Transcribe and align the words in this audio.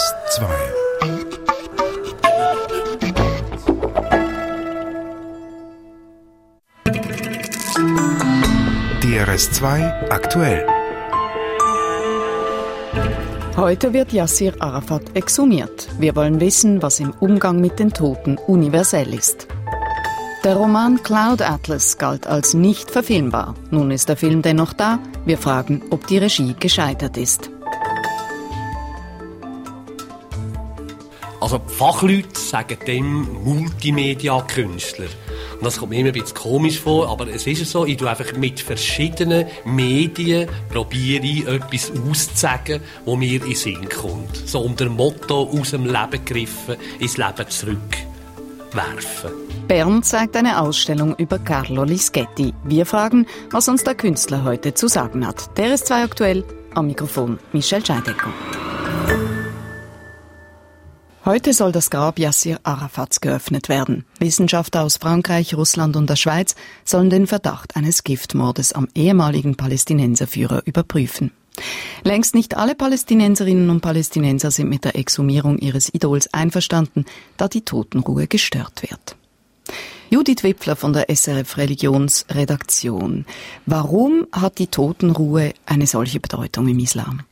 DRS2. 0.00 0.48
DRS2 9.02 10.08
aktuell. 10.08 10.66
Heute 13.56 13.92
wird 13.92 14.14
Yassir 14.14 14.54
Arafat 14.60 15.02
exhumiert. 15.14 15.88
Wir 15.98 16.16
wollen 16.16 16.40
wissen, 16.40 16.80
was 16.80 16.98
im 17.00 17.12
Umgang 17.20 17.60
mit 17.60 17.78
den 17.78 17.92
Toten 17.92 18.38
universell 18.38 19.12
ist. 19.12 19.48
Der 20.44 20.56
Roman 20.56 21.02
Cloud 21.02 21.42
Atlas 21.42 21.98
galt 21.98 22.26
als 22.26 22.54
nicht 22.54 22.90
verfilmbar. 22.90 23.54
Nun 23.70 23.90
ist 23.90 24.08
der 24.08 24.16
Film 24.16 24.40
dennoch 24.40 24.72
da. 24.72 24.98
Wir 25.26 25.36
fragen, 25.36 25.82
ob 25.90 26.06
die 26.06 26.16
Regie 26.16 26.54
gescheitert 26.58 27.18
ist. 27.18 27.50
Also 31.50 31.64
Fachleute 31.66 32.38
sagen 32.38 32.78
dem 32.86 33.26
Multimedia-Künstler. 33.42 35.06
Und 35.56 35.64
das 35.64 35.78
kommt 35.78 35.90
mir 35.90 35.98
immer 35.98 36.10
ein 36.10 36.12
bisschen 36.12 36.36
komisch 36.36 36.78
vor, 36.78 37.08
aber 37.08 37.26
es 37.26 37.44
ist 37.44 37.68
so, 37.68 37.84
ich 37.84 37.96
tue 37.96 38.08
einfach 38.08 38.36
mit 38.36 38.60
verschiedenen 38.60 39.46
Medien 39.64 40.48
probiere 40.72 41.56
etwas 41.56 41.90
auszusagen, 41.90 42.80
wo 43.04 43.16
mir 43.16 43.44
in 43.44 43.56
Sinn 43.56 43.88
kommt. 43.88 44.36
So 44.46 44.60
unter 44.60 44.84
dem 44.84 44.94
Motto 44.94 45.50
aus 45.52 45.72
dem 45.72 45.86
Leben 45.86 46.24
gegriffen, 46.24 46.76
ins 47.00 47.16
Leben 47.16 47.48
zurückwerfen. 47.48 49.32
Bern 49.66 50.04
zeigt 50.04 50.36
eine 50.36 50.60
Ausstellung 50.60 51.16
über 51.16 51.40
Carlo 51.40 51.82
Lischetti. 51.82 52.54
Wir 52.62 52.86
fragen, 52.86 53.26
was 53.50 53.68
uns 53.68 53.82
der 53.82 53.96
Künstler 53.96 54.44
heute 54.44 54.74
zu 54.74 54.86
sagen 54.86 55.26
hat. 55.26 55.58
Der 55.58 55.74
ist 55.74 55.88
zwei 55.88 56.04
aktuell. 56.04 56.44
Am 56.74 56.86
Mikrofon 56.86 57.40
Michel 57.52 57.84
Scheidecker. 57.84 58.32
Heute 61.26 61.52
soll 61.52 61.70
das 61.70 61.90
Grab 61.90 62.18
Yassir 62.18 62.60
Arafats 62.62 63.20
geöffnet 63.20 63.68
werden. 63.68 64.06
Wissenschaftler 64.20 64.82
aus 64.84 64.96
Frankreich, 64.96 65.54
Russland 65.54 65.94
und 65.96 66.08
der 66.08 66.16
Schweiz 66.16 66.54
sollen 66.82 67.10
den 67.10 67.26
Verdacht 67.26 67.76
eines 67.76 68.04
Giftmordes 68.04 68.72
am 68.72 68.88
ehemaligen 68.94 69.54
Palästinenserführer 69.54 70.62
überprüfen. 70.64 71.30
Längst 72.04 72.34
nicht 72.34 72.56
alle 72.56 72.74
Palästinenserinnen 72.74 73.68
und 73.68 73.82
Palästinenser 73.82 74.50
sind 74.50 74.70
mit 74.70 74.86
der 74.86 74.96
Exhumierung 74.96 75.58
ihres 75.58 75.92
Idols 75.92 76.32
einverstanden, 76.32 77.04
da 77.36 77.48
die 77.48 77.66
Totenruhe 77.66 78.26
gestört 78.26 78.80
wird. 78.82 79.16
Judith 80.08 80.42
Wipfler 80.42 80.74
von 80.74 80.94
der 80.94 81.14
SRF 81.14 81.58
Religionsredaktion. 81.58 83.26
Warum 83.66 84.26
hat 84.32 84.58
die 84.58 84.68
Totenruhe 84.68 85.52
eine 85.66 85.86
solche 85.86 86.18
Bedeutung 86.18 86.66
im 86.66 86.78
Islam? 86.78 87.24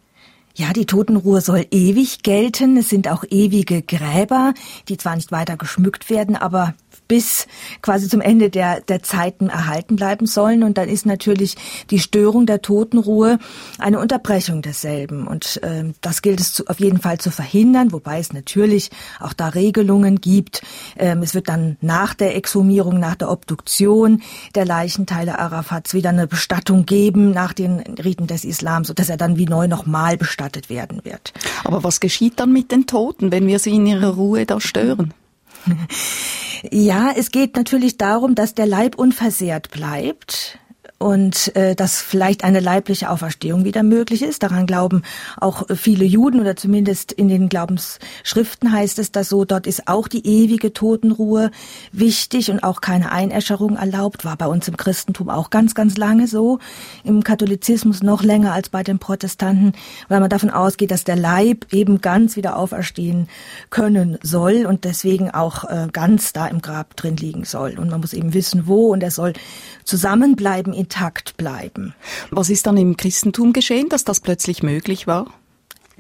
Ja, 0.59 0.73
die 0.73 0.87
Totenruhe 0.87 1.41
soll 1.41 1.67
ewig 1.71 2.25
gelten. 2.25 2.79
Es 2.79 2.89
sind 2.89 3.07
auch 3.07 3.23
ewige 3.31 3.81
Gräber, 3.81 4.55
die 4.89 4.97
zwar 4.97 5.15
nicht 5.15 5.31
weiter 5.31 5.57
geschmückt 5.57 6.11
werden, 6.11 6.35
aber 6.35 6.75
bis 7.07 7.47
quasi 7.83 8.09
zum 8.09 8.21
Ende 8.21 8.51
der, 8.51 8.81
der 8.81 9.03
Zeiten 9.03 9.49
erhalten 9.49 9.97
bleiben 9.97 10.27
sollen. 10.27 10.63
Und 10.63 10.79
dann 10.79 10.89
ist 10.89 11.07
natürlich 11.07 11.57
die 11.91 11.99
Störung 11.99 12.47
der 12.47 12.63
Totenruhe 12.63 13.39
eine 13.79 13.99
Unterbrechung 13.99 14.63
desselben. 14.63 15.27
Und 15.27 15.63
äh, 15.63 15.93
das 16.01 16.23
gilt 16.23 16.41
es 16.41 16.53
zu, 16.53 16.67
auf 16.67 16.81
jeden 16.81 17.01
Fall 17.01 17.19
zu 17.19 17.31
verhindern, 17.31 17.93
wobei 17.93 18.19
es 18.19 18.33
natürlich 18.33 18.91
auch 19.21 19.33
da 19.33 19.49
Regelungen 19.49 20.21
gibt. 20.21 20.63
Ähm, 20.97 21.23
es 21.23 21.35
wird 21.35 21.49
dann 21.49 21.77
nach 21.81 22.15
der 22.15 22.37
Exhumierung, 22.37 22.99
nach 22.99 23.15
der 23.15 23.31
Obduktion 23.31 24.23
der 24.55 24.65
Leichenteile 24.65 25.39
Arafats 25.39 25.95
wieder 25.95 26.11
eine 26.11 26.27
Bestattung 26.27 26.87
geben 26.87 27.31
nach 27.31 27.53
den 27.53 27.81
Riten 27.81 28.27
des 28.27 28.45
Islams, 28.45 28.89
sodass 28.89 29.09
er 29.09 29.17
dann 29.17 29.37
wie 29.37 29.47
neu 29.47 29.69
nochmal 29.69 30.17
bestattet 30.17 30.71
werden 30.71 31.05
wird. 31.05 31.33
Aber 31.65 31.85
was 31.85 32.01
geschieht 32.01 32.41
dann 32.41 32.53
mit 32.53 32.73
den 32.73 32.87
Toten, 32.87 33.33
wenn 33.33 33.47
wir 33.47 33.59
sie 33.59 33.75
in 33.75 33.87
ihrer 33.87 34.15
Ruhe 34.15 34.47
da 34.47 34.61
stören? 34.61 35.15
Ja, 36.71 37.13
es 37.15 37.31
geht 37.31 37.57
natürlich 37.57 37.99
darum, 37.99 38.35
dass 38.35 38.55
der 38.55 38.67
Leib 38.67 38.97
unversehrt 38.97 39.71
bleibt 39.71 40.59
und 40.99 41.55
äh, 41.55 41.77
dass 41.77 42.03
vielleicht 42.03 42.43
eine 42.43 42.59
leibliche 42.59 43.09
Auferstehung 43.11 43.65
wieder 43.65 43.85
möglich 43.85 44.23
ist. 44.23 44.43
Daran 44.43 44.67
glauben 44.67 45.03
auch 45.37 45.65
viele 45.75 46.05
Juden 46.05 46.41
oder 46.41 46.57
zumindest 46.57 47.13
in 47.13 47.29
den 47.29 47.49
Glaubensschriften 47.49 48.73
heißt 48.73 48.99
es 48.99 49.13
das 49.13 49.29
so. 49.29 49.45
Dort 49.45 49.69
ist 49.69 49.87
auch 49.87 50.09
die 50.09 50.27
ewige 50.27 50.73
Totenruhe 50.73 51.53
wichtig 51.93 52.51
und 52.51 52.65
auch 52.65 52.81
keine 52.81 53.13
Einäscherung 53.13 53.77
erlaubt. 53.77 54.25
War 54.25 54.37
bei 54.37 54.47
uns 54.47 54.67
im 54.67 54.77
Christentum 54.77 55.31
auch 55.31 55.51
ganz, 55.51 55.77
ganz 55.77 55.97
lange 55.97 56.27
so. 56.27 56.59
Im 57.05 57.23
Katholizismus 57.23 58.03
noch 58.03 58.25
länger 58.25 58.53
als 58.53 58.69
bei 58.69 58.83
den 58.83 58.99
Protestanten, 58.99 59.73
weil 60.09 60.19
man 60.19 60.31
davon 60.31 60.51
ausgeht, 60.51 60.91
dass 60.91 61.05
der 61.05 61.17
Leib 61.17 61.73
eben 61.73 62.01
ganz 62.01 62.35
wieder 62.35 62.57
auferstehen 62.57 63.29
können 63.71 64.19
soll 64.23 64.67
und 64.67 64.83
deswegen 64.83 65.31
auch 65.31 65.65
äh, 65.65 65.87
ganz 65.93 66.33
da 66.33 66.49
im 66.49 66.61
Grab 66.61 66.97
drin 66.97 67.17
liegen 67.17 67.45
soll. 67.45 67.79
Und 67.79 67.89
man 67.91 68.01
muss 68.01 68.15
eben 68.15 68.35
wissen, 68.35 68.67
wo 68.67 68.89
und 68.89 69.03
er 69.05 69.13
soll 69.13 69.35
zusammenbleiben 69.85 70.75
intakt 70.89 71.37
bleiben. 71.37 71.95
Was 72.31 72.49
ist 72.49 72.67
dann 72.67 72.79
im 72.79 72.97
Christentum 72.97 73.53
geschehen, 73.53 73.91
dass 73.91 74.05
das 74.05 74.21
plötzlich 74.21 74.63
möglich 74.63 75.07
war? 75.07 75.27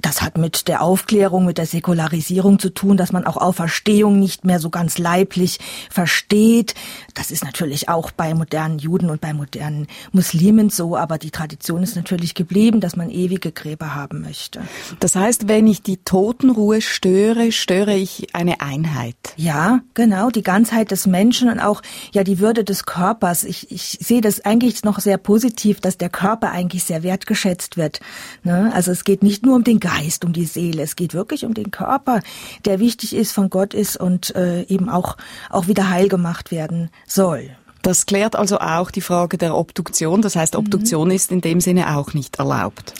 Das 0.00 0.22
hat 0.22 0.38
mit 0.38 0.68
der 0.68 0.82
Aufklärung, 0.82 1.44
mit 1.44 1.58
der 1.58 1.66
Säkularisierung 1.66 2.58
zu 2.58 2.70
tun, 2.70 2.96
dass 2.96 3.12
man 3.12 3.26
auch 3.26 3.36
Auferstehung 3.36 4.18
nicht 4.18 4.44
mehr 4.44 4.60
so 4.60 4.70
ganz 4.70 4.98
leiblich 4.98 5.58
versteht. 5.90 6.74
Das 7.14 7.30
ist 7.30 7.44
natürlich 7.44 7.88
auch 7.88 8.10
bei 8.10 8.34
modernen 8.34 8.78
Juden 8.78 9.10
und 9.10 9.20
bei 9.20 9.32
modernen 9.32 9.88
Muslimen 10.12 10.70
so, 10.70 10.96
aber 10.96 11.18
die 11.18 11.30
Tradition 11.30 11.82
ist 11.82 11.96
natürlich 11.96 12.34
geblieben, 12.34 12.80
dass 12.80 12.96
man 12.96 13.10
ewige 13.10 13.52
Gräber 13.52 13.94
haben 13.94 14.22
möchte. 14.22 14.60
Das 15.00 15.16
heißt, 15.16 15.48
wenn 15.48 15.66
ich 15.66 15.82
die 15.82 15.96
Totenruhe 15.98 16.80
störe, 16.80 17.52
störe 17.52 17.94
ich 17.94 18.34
eine 18.34 18.60
Einheit. 18.60 19.16
Ja, 19.36 19.80
genau, 19.94 20.30
die 20.30 20.42
Ganzheit 20.42 20.90
des 20.90 21.06
Menschen 21.06 21.50
und 21.50 21.60
auch 21.60 21.82
ja 22.12 22.24
die 22.24 22.38
Würde 22.38 22.64
des 22.64 22.84
Körpers. 22.84 23.44
Ich, 23.44 23.70
ich 23.70 23.98
sehe 24.00 24.20
das 24.20 24.44
eigentlich 24.44 24.84
noch 24.84 25.00
sehr 25.00 25.18
positiv, 25.18 25.80
dass 25.80 25.98
der 25.98 26.08
Körper 26.08 26.50
eigentlich 26.50 26.84
sehr 26.84 27.02
wertgeschätzt 27.02 27.76
wird. 27.76 28.00
Ne? 28.44 28.70
Also 28.74 28.92
es 28.92 29.04
geht 29.04 29.22
nicht 29.22 29.44
nur 29.44 29.56
um 29.56 29.64
den 29.64 29.80
Geist, 29.88 30.24
um 30.24 30.32
die 30.32 30.44
Seele. 30.44 30.82
Es 30.82 30.96
geht 30.96 31.14
wirklich 31.14 31.46
um 31.46 31.54
den 31.54 31.70
Körper, 31.70 32.20
der 32.66 32.78
wichtig 32.78 33.14
ist, 33.14 33.32
von 33.32 33.48
Gott 33.48 33.72
ist 33.72 33.96
und 33.96 34.34
äh, 34.36 34.62
eben 34.64 34.90
auch, 34.90 35.16
auch 35.48 35.66
wieder 35.66 35.88
heil 35.88 36.08
gemacht 36.08 36.50
werden 36.50 36.90
soll. 37.06 37.50
Das 37.82 38.04
klärt 38.04 38.36
also 38.36 38.58
auch 38.58 38.90
die 38.90 39.00
Frage 39.00 39.38
der 39.38 39.56
Obduktion. 39.56 40.20
Das 40.20 40.36
heißt, 40.36 40.56
Obduktion 40.56 41.08
mhm. 41.08 41.14
ist 41.14 41.32
in 41.32 41.40
dem 41.40 41.60
Sinne 41.60 41.96
auch 41.96 42.12
nicht 42.12 42.38
erlaubt. 42.38 42.92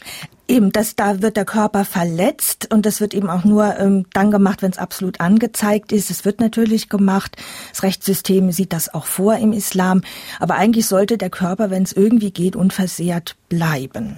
Eben, 0.51 0.73
das, 0.73 0.97
da 0.97 1.21
wird 1.21 1.37
der 1.37 1.45
Körper 1.45 1.85
verletzt 1.85 2.73
und 2.73 2.87
das 2.87 3.03
wird 3.03 3.13
eben 3.13 3.29
auch 3.29 3.45
nur 3.45 3.79
ähm, 3.79 4.07
dann 4.15 4.31
gemacht, 4.31 4.63
wenn 4.63 4.71
es 4.71 4.79
absolut 4.79 5.21
angezeigt 5.21 5.93
ist. 5.93 6.11
Es 6.11 6.25
wird 6.25 6.41
natürlich 6.41 6.89
gemacht. 6.89 7.37
Das 7.71 7.83
Rechtssystem 7.83 8.51
sieht 8.51 8.73
das 8.73 8.95
auch 8.95 9.05
vor 9.05 9.37
im 9.37 9.53
Islam. 9.53 10.01
Aber 10.41 10.55
eigentlich 10.55 10.87
sollte 10.87 11.19
der 11.19 11.29
Körper, 11.29 11.69
wenn 11.69 11.83
es 11.83 11.93
irgendwie 11.93 12.31
geht, 12.31 12.57
unversehrt 12.57 13.37
bleiben. 13.51 14.17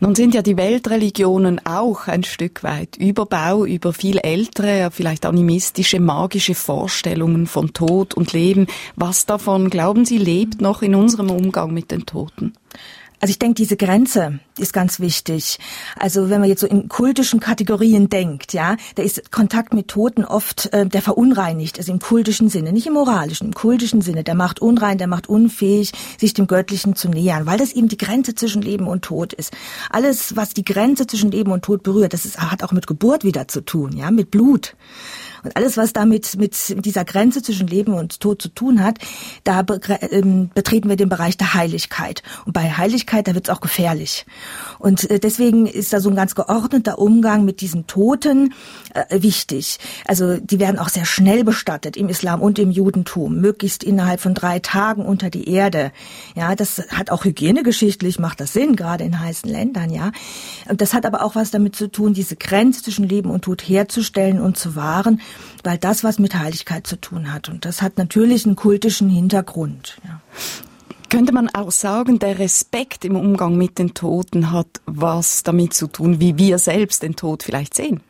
Nun 0.00 0.14
sind 0.14 0.34
ja 0.34 0.42
die 0.42 0.58
Weltreligionen 0.58 1.64
auch 1.64 2.08
ein 2.08 2.24
Stück 2.24 2.62
weit 2.62 2.98
Überbau 2.98 3.64
über 3.64 3.94
viel 3.94 4.18
ältere, 4.18 4.90
vielleicht 4.90 5.24
animistische, 5.24 5.98
magische 5.98 6.54
Vorstellungen 6.54 7.46
von 7.46 7.72
Tod 7.72 8.12
und 8.12 8.34
Leben. 8.34 8.66
Was 8.96 9.24
davon, 9.24 9.70
glauben 9.70 10.04
Sie, 10.04 10.18
lebt 10.18 10.60
noch 10.60 10.82
in 10.82 10.94
unserem 10.94 11.30
Umgang 11.30 11.72
mit 11.72 11.90
den 11.90 12.04
Toten? 12.04 12.52
Also 13.20 13.32
ich 13.32 13.38
denke, 13.38 13.54
diese 13.54 13.76
Grenze 13.76 14.40
ist 14.58 14.72
ganz 14.72 14.98
wichtig. 14.98 15.58
Also 15.96 16.30
wenn 16.30 16.40
man 16.40 16.48
jetzt 16.48 16.60
so 16.60 16.66
in 16.66 16.88
kultischen 16.88 17.38
Kategorien 17.38 18.08
denkt, 18.08 18.54
ja, 18.54 18.76
da 18.94 19.02
ist 19.02 19.30
Kontakt 19.30 19.74
mit 19.74 19.88
Toten 19.88 20.24
oft, 20.24 20.72
äh, 20.72 20.86
der 20.86 21.02
verunreinigt, 21.02 21.78
also 21.78 21.92
im 21.92 21.98
kultischen 21.98 22.48
Sinne, 22.48 22.72
nicht 22.72 22.86
im 22.86 22.94
moralischen, 22.94 23.48
im 23.48 23.54
kultischen 23.54 24.00
Sinne. 24.00 24.24
Der 24.24 24.34
macht 24.34 24.60
unrein, 24.60 24.96
der 24.96 25.06
macht 25.06 25.28
unfähig, 25.28 25.92
sich 26.18 26.32
dem 26.32 26.46
Göttlichen 26.46 26.96
zu 26.96 27.10
nähern, 27.10 27.44
weil 27.44 27.58
das 27.58 27.72
eben 27.72 27.88
die 27.88 27.98
Grenze 27.98 28.34
zwischen 28.34 28.62
Leben 28.62 28.86
und 28.86 29.02
Tod 29.02 29.34
ist. 29.34 29.52
Alles, 29.90 30.34
was 30.36 30.54
die 30.54 30.64
Grenze 30.64 31.06
zwischen 31.06 31.30
Leben 31.30 31.52
und 31.52 31.62
Tod 31.62 31.82
berührt, 31.82 32.14
das 32.14 32.24
ist, 32.24 32.38
hat 32.38 32.62
auch 32.62 32.72
mit 32.72 32.86
Geburt 32.86 33.22
wieder 33.22 33.48
zu 33.48 33.60
tun, 33.60 33.96
ja, 33.96 34.10
mit 34.10 34.30
Blut. 34.30 34.76
Und 35.42 35.56
alles, 35.56 35.76
was 35.76 35.92
damit 35.92 36.36
mit 36.36 36.84
dieser 36.84 37.04
Grenze 37.04 37.42
zwischen 37.42 37.66
Leben 37.66 37.94
und 37.94 38.20
Tod 38.20 38.42
zu 38.42 38.48
tun 38.48 38.82
hat, 38.82 38.98
da 39.44 39.64
ähm, 40.10 40.50
betreten 40.54 40.88
wir 40.88 40.96
den 40.96 41.08
Bereich 41.08 41.36
der 41.36 41.54
Heiligkeit. 41.54 42.22
Und 42.44 42.52
bei 42.52 42.70
Heiligkeit, 42.70 43.28
da 43.28 43.34
wird 43.34 43.48
es 43.48 43.54
auch 43.54 43.60
gefährlich. 43.60 44.26
Und 44.78 45.10
äh, 45.10 45.18
deswegen 45.18 45.66
ist 45.66 45.92
da 45.92 46.00
so 46.00 46.10
ein 46.10 46.16
ganz 46.16 46.34
geordneter 46.34 46.98
Umgang 46.98 47.44
mit 47.44 47.60
diesen 47.60 47.86
Toten 47.86 48.54
äh, 48.94 49.22
wichtig. 49.22 49.78
Also 50.06 50.36
die 50.36 50.58
werden 50.58 50.78
auch 50.78 50.88
sehr 50.88 51.04
schnell 51.04 51.44
bestattet 51.44 51.96
im 51.96 52.08
Islam 52.08 52.40
und 52.40 52.58
im 52.58 52.70
Judentum, 52.70 53.40
möglichst 53.40 53.84
innerhalb 53.84 54.20
von 54.20 54.34
drei 54.34 54.58
Tagen 54.58 55.04
unter 55.04 55.30
die 55.30 55.48
Erde. 55.48 55.92
Ja, 56.34 56.54
das 56.54 56.82
hat 56.90 57.10
auch 57.10 57.24
hygienegeschichtlich 57.24 58.18
macht 58.18 58.40
das 58.40 58.52
Sinn, 58.52 58.76
gerade 58.76 59.04
in 59.04 59.18
heißen 59.18 59.48
Ländern. 59.48 59.90
Ja, 59.90 60.12
und 60.68 60.80
das 60.80 60.94
hat 60.94 61.06
aber 61.06 61.24
auch 61.24 61.34
was 61.34 61.50
damit 61.50 61.76
zu 61.76 61.90
tun, 61.90 62.14
diese 62.14 62.36
Grenze 62.36 62.82
zwischen 62.82 63.08
Leben 63.08 63.30
und 63.30 63.42
Tod 63.42 63.62
herzustellen 63.62 64.40
und 64.40 64.56
zu 64.56 64.76
wahren 64.76 65.20
weil 65.64 65.78
das 65.78 66.04
was 66.04 66.18
mit 66.18 66.34
Heiligkeit 66.34 66.86
zu 66.86 67.00
tun 67.00 67.32
hat. 67.32 67.48
Und 67.48 67.64
das 67.64 67.82
hat 67.82 67.98
natürlich 67.98 68.46
einen 68.46 68.56
kultischen 68.56 69.08
Hintergrund. 69.08 69.98
Ja. 70.04 70.20
Könnte 71.08 71.32
man 71.32 71.48
auch 71.48 71.72
sagen, 71.72 72.20
der 72.20 72.38
Respekt 72.38 73.04
im 73.04 73.16
Umgang 73.16 73.56
mit 73.56 73.78
den 73.78 73.94
Toten 73.94 74.52
hat 74.52 74.80
was 74.86 75.42
damit 75.42 75.74
zu 75.74 75.88
tun, 75.88 76.20
wie 76.20 76.38
wir 76.38 76.58
selbst 76.58 77.02
den 77.02 77.16
Tod 77.16 77.42
vielleicht 77.42 77.74
sehen? 77.74 78.00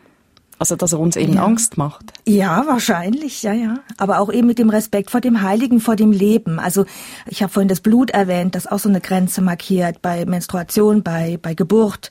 Also, 0.61 0.77
dass 0.77 0.93
er 0.93 1.01
uns 1.01 1.17
eben 1.17 1.33
ja. 1.33 1.45
Angst 1.47 1.79
macht. 1.79 2.13
Ja, 2.27 2.67
wahrscheinlich, 2.67 3.43
ja, 3.43 3.55
ja. 3.55 3.79
Aber 3.97 4.21
auch 4.21 4.31
eben 4.31 4.47
mit 4.47 4.59
dem 4.59 4.69
Respekt 4.69 5.11
vor 5.11 5.23
dem 5.23 5.41
Heiligen, 5.41 5.81
vor 5.81 5.97
dem 5.97 6.13
Leben. 6.13 6.59
Also, 6.59 6.85
ich 7.25 7.43
habe 7.43 7.51
vorhin 7.51 7.69
das 7.69 7.81
Blut 7.81 8.11
erwähnt, 8.11 8.55
das 8.55 8.67
auch 8.67 8.79
so 8.79 8.91
eine 8.91 9.01
Grenze 9.01 9.41
markiert 9.41 10.03
bei 10.03 10.27
Menstruation, 10.27 11.03
bei, 11.03 11.39
bei 11.41 11.55
Geburt. 11.55 12.11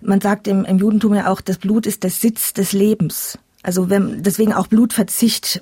Man 0.00 0.20
sagt 0.20 0.46
im, 0.46 0.64
im 0.64 0.78
Judentum 0.78 1.16
ja 1.16 1.28
auch, 1.28 1.40
das 1.40 1.58
Blut 1.58 1.86
ist 1.86 2.04
der 2.04 2.10
Sitz 2.10 2.52
des 2.52 2.72
Lebens. 2.72 3.36
Also 3.62 3.90
wenn, 3.90 4.22
deswegen 4.22 4.52
auch 4.52 4.68
Blutverzicht, 4.68 5.60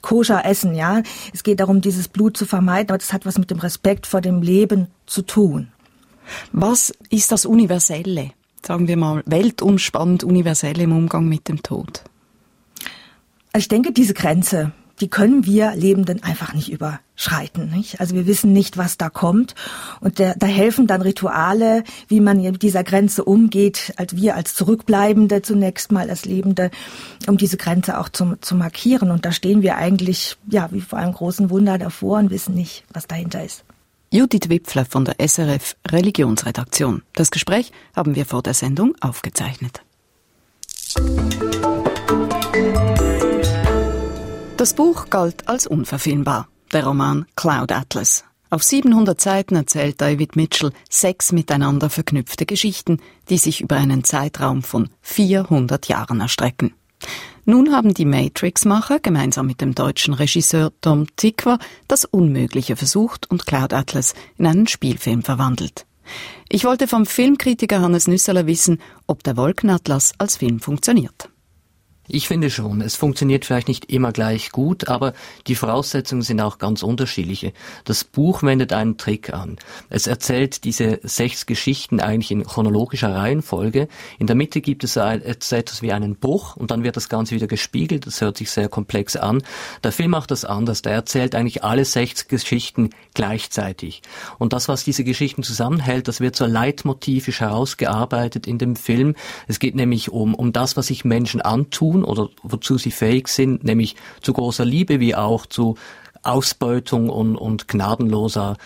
koscher 0.00 0.44
essen, 0.44 0.74
ja. 0.74 1.02
Es 1.32 1.42
geht 1.42 1.60
darum, 1.60 1.80
dieses 1.80 2.08
Blut 2.08 2.36
zu 2.36 2.46
vermeiden, 2.46 2.90
aber 2.90 2.98
das 2.98 3.12
hat 3.12 3.26
was 3.26 3.38
mit 3.38 3.50
dem 3.50 3.60
Respekt 3.60 4.06
vor 4.06 4.20
dem 4.20 4.42
Leben 4.42 4.88
zu 5.06 5.22
tun. 5.22 5.68
Was 6.52 6.92
ist 7.10 7.32
das 7.32 7.46
Universelle? 7.46 8.32
sagen 8.66 8.88
wir 8.88 8.96
mal, 8.96 9.22
weltumspannend 9.26 10.24
universell 10.24 10.80
im 10.80 10.92
Umgang 10.92 11.28
mit 11.28 11.48
dem 11.48 11.62
Tod? 11.62 12.04
Ich 13.56 13.68
denke, 13.68 13.92
diese 13.92 14.14
Grenze, 14.14 14.72
die 15.00 15.08
können 15.08 15.44
wir 15.46 15.74
Lebenden 15.74 16.22
einfach 16.22 16.54
nicht 16.54 16.70
überschreiten. 16.70 17.70
Nicht? 17.70 18.00
Also 18.00 18.14
wir 18.14 18.26
wissen 18.26 18.52
nicht, 18.52 18.76
was 18.76 18.98
da 18.98 19.10
kommt. 19.10 19.54
Und 20.00 20.18
der, 20.18 20.34
da 20.36 20.46
helfen 20.46 20.86
dann 20.86 21.02
Rituale, 21.02 21.84
wie 22.08 22.20
man 22.20 22.40
mit 22.40 22.62
dieser 22.62 22.84
Grenze 22.84 23.24
umgeht, 23.24 23.92
als 23.96 24.16
wir 24.16 24.36
als 24.36 24.54
Zurückbleibende 24.54 25.42
zunächst 25.42 25.92
mal 25.92 26.10
als 26.10 26.24
Lebende, 26.24 26.70
um 27.26 27.36
diese 27.36 27.56
Grenze 27.56 27.98
auch 27.98 28.08
zu, 28.08 28.36
zu 28.40 28.54
markieren. 28.54 29.10
Und 29.10 29.24
da 29.24 29.32
stehen 29.32 29.62
wir 29.62 29.76
eigentlich, 29.76 30.36
ja, 30.48 30.70
wie 30.72 30.80
vor 30.80 30.98
einem 30.98 31.12
großen 31.12 31.50
Wunder 31.50 31.78
davor 31.78 32.18
und 32.18 32.30
wissen 32.30 32.54
nicht, 32.54 32.84
was 32.92 33.06
dahinter 33.06 33.44
ist. 33.44 33.64
Judith 34.10 34.50
Wipfler 34.50 34.84
von 34.84 35.06
der 35.06 35.16
SRF 35.26 35.74
Religionsredaktion. 35.88 37.02
Das 37.14 37.30
Gespräch 37.30 37.72
haben 37.96 38.14
wir 38.14 38.26
vor 38.26 38.42
der 38.42 38.52
Sendung 38.52 38.94
aufgezeichnet. 39.00 39.80
Das 44.62 44.74
Buch 44.74 45.10
galt 45.10 45.48
als 45.48 45.66
unverfilmbar. 45.66 46.46
Der 46.72 46.86
Roman 46.86 47.26
Cloud 47.34 47.72
Atlas. 47.72 48.22
Auf 48.48 48.62
700 48.62 49.20
Seiten 49.20 49.56
erzählt 49.56 50.00
David 50.00 50.36
Mitchell 50.36 50.70
sechs 50.88 51.32
miteinander 51.32 51.90
verknüpfte 51.90 52.46
Geschichten, 52.46 53.00
die 53.28 53.38
sich 53.38 53.60
über 53.60 53.74
einen 53.74 54.04
Zeitraum 54.04 54.62
von 54.62 54.88
400 55.00 55.88
Jahren 55.88 56.20
erstrecken. 56.20 56.74
Nun 57.44 57.72
haben 57.72 57.92
die 57.92 58.04
Matrix-Macher 58.04 59.00
gemeinsam 59.00 59.48
mit 59.48 59.60
dem 59.60 59.74
deutschen 59.74 60.14
Regisseur 60.14 60.70
Tom 60.80 61.08
Tikwa 61.16 61.58
das 61.88 62.04
Unmögliche 62.04 62.76
versucht 62.76 63.28
und 63.32 63.46
Cloud 63.46 63.72
Atlas 63.72 64.14
in 64.38 64.46
einen 64.46 64.68
Spielfilm 64.68 65.24
verwandelt. 65.24 65.86
Ich 66.48 66.62
wollte 66.62 66.86
vom 66.86 67.04
Filmkritiker 67.04 67.80
Hannes 67.80 68.06
Nüsseler 68.06 68.46
wissen, 68.46 68.78
ob 69.08 69.24
der 69.24 69.36
Wolkenatlas 69.36 70.12
als 70.18 70.36
Film 70.36 70.60
funktioniert. 70.60 71.31
Ich 72.14 72.28
finde 72.28 72.50
schon. 72.50 72.82
Es 72.82 72.94
funktioniert 72.94 73.46
vielleicht 73.46 73.68
nicht 73.68 73.86
immer 73.86 74.12
gleich 74.12 74.52
gut, 74.52 74.86
aber 74.86 75.14
die 75.46 75.54
Voraussetzungen 75.54 76.20
sind 76.20 76.42
auch 76.42 76.58
ganz 76.58 76.82
unterschiedliche. 76.82 77.54
Das 77.86 78.04
Buch 78.04 78.42
wendet 78.42 78.74
einen 78.74 78.98
Trick 78.98 79.32
an. 79.32 79.56
Es 79.88 80.06
erzählt 80.06 80.64
diese 80.64 81.00
sechs 81.02 81.46
Geschichten 81.46 82.00
eigentlich 82.00 82.30
in 82.30 82.44
chronologischer 82.44 83.14
Reihenfolge. 83.14 83.88
In 84.18 84.26
der 84.26 84.36
Mitte 84.36 84.60
gibt 84.60 84.84
es 84.84 84.96
etwas 84.96 85.80
wie 85.80 85.90
einen 85.90 86.16
Bruch 86.16 86.54
und 86.54 86.70
dann 86.70 86.84
wird 86.84 86.98
das 86.98 87.08
Ganze 87.08 87.34
wieder 87.34 87.46
gespiegelt. 87.46 88.06
Das 88.06 88.20
hört 88.20 88.36
sich 88.36 88.50
sehr 88.50 88.68
komplex 88.68 89.16
an. 89.16 89.42
Der 89.82 89.90
Film 89.90 90.10
macht 90.10 90.32
das 90.32 90.44
anders. 90.44 90.82
Der 90.82 90.92
erzählt 90.92 91.34
eigentlich 91.34 91.64
alle 91.64 91.86
sechs 91.86 92.28
Geschichten 92.28 92.90
gleichzeitig. 93.14 94.02
Und 94.38 94.52
das, 94.52 94.68
was 94.68 94.84
diese 94.84 95.02
Geschichten 95.02 95.44
zusammenhält, 95.44 96.08
das 96.08 96.20
wird 96.20 96.36
so 96.36 96.44
leitmotivisch 96.44 97.40
herausgearbeitet 97.40 98.46
in 98.46 98.58
dem 98.58 98.76
Film. 98.76 99.14
Es 99.48 99.58
geht 99.58 99.74
nämlich 99.74 100.10
um, 100.10 100.34
um 100.34 100.52
das, 100.52 100.76
was 100.76 100.88
sich 100.88 101.06
Menschen 101.06 101.40
antun 101.40 102.01
oder 102.04 102.28
wozu 102.42 102.78
sie 102.78 102.90
fähig 102.90 103.28
sind, 103.28 103.64
nämlich 103.64 103.96
zu 104.20 104.32
großer 104.32 104.64
Liebe 104.64 105.00
wie 105.00 105.14
auch 105.14 105.46
zu 105.46 105.76
Ausbeutung 106.22 107.08
und, 107.10 107.36
und 107.36 107.68
gnadenloser, 107.68 108.56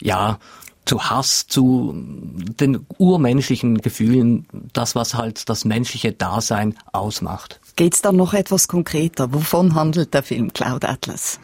ja, 0.00 0.38
zu 0.84 1.04
Hass, 1.04 1.46
zu 1.46 1.94
den 1.96 2.86
urmenschlichen 2.98 3.78
Gefühlen, 3.78 4.46
das, 4.72 4.94
was 4.94 5.14
halt 5.14 5.48
das 5.48 5.64
menschliche 5.64 6.12
Dasein 6.12 6.76
ausmacht. 6.92 7.60
Geht's 7.76 8.02
dann 8.02 8.14
noch 8.14 8.34
etwas 8.34 8.68
konkreter? 8.68 9.32
Wovon 9.32 9.74
handelt 9.74 10.14
der 10.14 10.22
Film 10.22 10.52
Cloud 10.52 10.84
Atlas? 10.84 11.40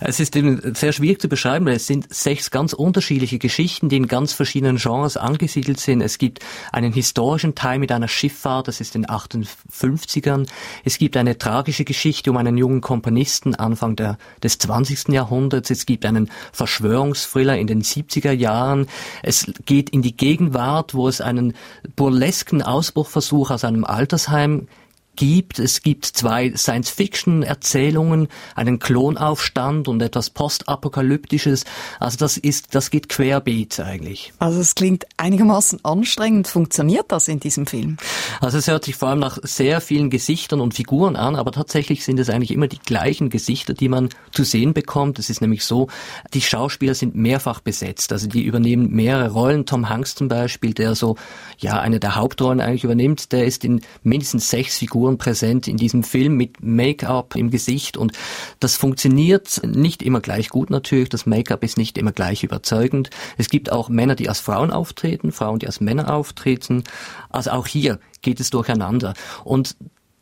Es 0.00 0.20
ist 0.20 0.36
eben 0.36 0.74
sehr 0.76 0.92
schwierig 0.92 1.20
zu 1.20 1.28
beschreiben, 1.28 1.66
weil 1.66 1.74
es 1.74 1.88
sind 1.88 2.12
sechs 2.14 2.52
ganz 2.52 2.72
unterschiedliche 2.72 3.38
Geschichten, 3.40 3.88
die 3.88 3.96
in 3.96 4.06
ganz 4.06 4.32
verschiedenen 4.32 4.76
Genres 4.76 5.16
angesiedelt 5.16 5.80
sind. 5.80 6.00
Es 6.00 6.18
gibt 6.18 6.38
einen 6.70 6.92
historischen 6.92 7.56
Teil 7.56 7.80
mit 7.80 7.90
einer 7.90 8.06
Schifffahrt, 8.06 8.68
das 8.68 8.80
ist 8.80 8.94
in 8.94 9.02
den 9.02 9.10
58ern. 9.10 10.46
Es 10.84 10.98
gibt 10.98 11.16
eine 11.16 11.36
tragische 11.36 11.84
Geschichte 11.84 12.30
um 12.30 12.36
einen 12.36 12.56
jungen 12.56 12.80
Komponisten 12.80 13.56
Anfang 13.56 13.96
der, 13.96 14.18
des 14.40 14.58
20. 14.58 15.08
Jahrhunderts. 15.08 15.70
Es 15.70 15.84
gibt 15.84 16.06
einen 16.06 16.30
Verschwörungsthriller 16.52 17.58
in 17.58 17.66
den 17.66 17.82
70er 17.82 18.30
Jahren. 18.30 18.86
Es 19.24 19.46
geht 19.66 19.90
in 19.90 20.02
die 20.02 20.16
Gegenwart, 20.16 20.94
wo 20.94 21.08
es 21.08 21.20
einen 21.20 21.54
burlesken 21.96 22.62
Ausbruchversuch 22.62 23.50
aus 23.50 23.64
einem 23.64 23.84
Altersheim 23.84 24.68
gibt. 25.16 25.58
Es 25.58 25.82
gibt 25.82 26.06
zwei 26.06 26.52
Science-Fiction-Erzählungen, 26.54 28.28
einen 28.54 28.78
Klonaufstand 28.78 29.88
und 29.88 30.02
etwas 30.02 30.30
Postapokalyptisches. 30.30 31.64
Also 32.00 32.16
das 32.18 32.36
ist, 32.36 32.74
das 32.74 32.90
geht 32.90 33.08
querbeet 33.08 33.80
eigentlich. 33.80 34.32
Also 34.38 34.60
es 34.60 34.74
klingt 34.74 35.06
einigermaßen 35.16 35.84
anstrengend. 35.84 36.48
Funktioniert 36.48 37.12
das 37.12 37.28
in 37.28 37.40
diesem 37.40 37.66
Film? 37.66 37.96
Also 38.40 38.58
es 38.58 38.66
hört 38.66 38.84
sich 38.84 38.96
vor 38.96 39.08
allem 39.08 39.20
nach 39.20 39.38
sehr 39.42 39.80
vielen 39.80 40.10
Gesichtern 40.10 40.60
und 40.60 40.74
Figuren 40.74 41.16
an, 41.16 41.36
aber 41.36 41.52
tatsächlich 41.52 42.04
sind 42.04 42.18
es 42.18 42.30
eigentlich 42.30 42.50
immer 42.50 42.68
die 42.68 42.78
gleichen 42.78 43.30
Gesichter, 43.30 43.74
die 43.74 43.88
man 43.88 44.08
zu 44.32 44.44
sehen 44.44 44.72
bekommt. 44.72 45.18
Es 45.18 45.30
ist 45.30 45.40
nämlich 45.40 45.64
so, 45.64 45.88
die 46.34 46.40
Schauspieler 46.40 46.94
sind 46.94 47.14
mehrfach 47.14 47.60
besetzt. 47.60 48.12
Also 48.12 48.28
die 48.28 48.42
übernehmen 48.42 48.90
mehrere 48.90 49.30
Rollen. 49.30 49.66
Tom 49.66 49.88
Hanks 49.88 50.14
zum 50.14 50.28
Beispiel, 50.28 50.72
der 50.72 50.94
so, 50.94 51.16
ja, 51.58 51.80
eine 51.80 52.00
der 52.00 52.16
Hauptrollen 52.16 52.60
eigentlich 52.60 52.84
übernimmt, 52.84 53.32
der 53.32 53.44
ist 53.44 53.64
in 53.64 53.82
mindestens 54.02 54.48
sechs 54.48 54.78
Figuren 54.78 55.01
Figuren 55.02 55.18
präsent 55.18 55.66
in 55.66 55.76
diesem 55.76 56.04
Film 56.04 56.36
mit 56.36 56.62
Make-up 56.62 57.34
im 57.34 57.50
Gesicht 57.50 57.96
und 57.96 58.12
das 58.60 58.76
funktioniert 58.76 59.60
nicht 59.64 60.00
immer 60.00 60.20
gleich 60.20 60.48
gut 60.48 60.70
natürlich. 60.70 61.08
Das 61.08 61.26
Make-up 61.26 61.64
ist 61.64 61.76
nicht 61.76 61.98
immer 61.98 62.12
gleich 62.12 62.44
überzeugend. 62.44 63.10
Es 63.36 63.48
gibt 63.48 63.72
auch 63.72 63.88
Männer, 63.88 64.14
die 64.14 64.28
als 64.28 64.38
Frauen 64.38 64.70
auftreten, 64.70 65.32
Frauen, 65.32 65.58
die 65.58 65.66
als 65.66 65.80
Männer 65.80 66.14
auftreten. 66.14 66.84
Also 67.30 67.50
auch 67.50 67.66
hier 67.66 67.98
geht 68.20 68.38
es 68.38 68.50
durcheinander. 68.50 69.14
Und 69.42 69.74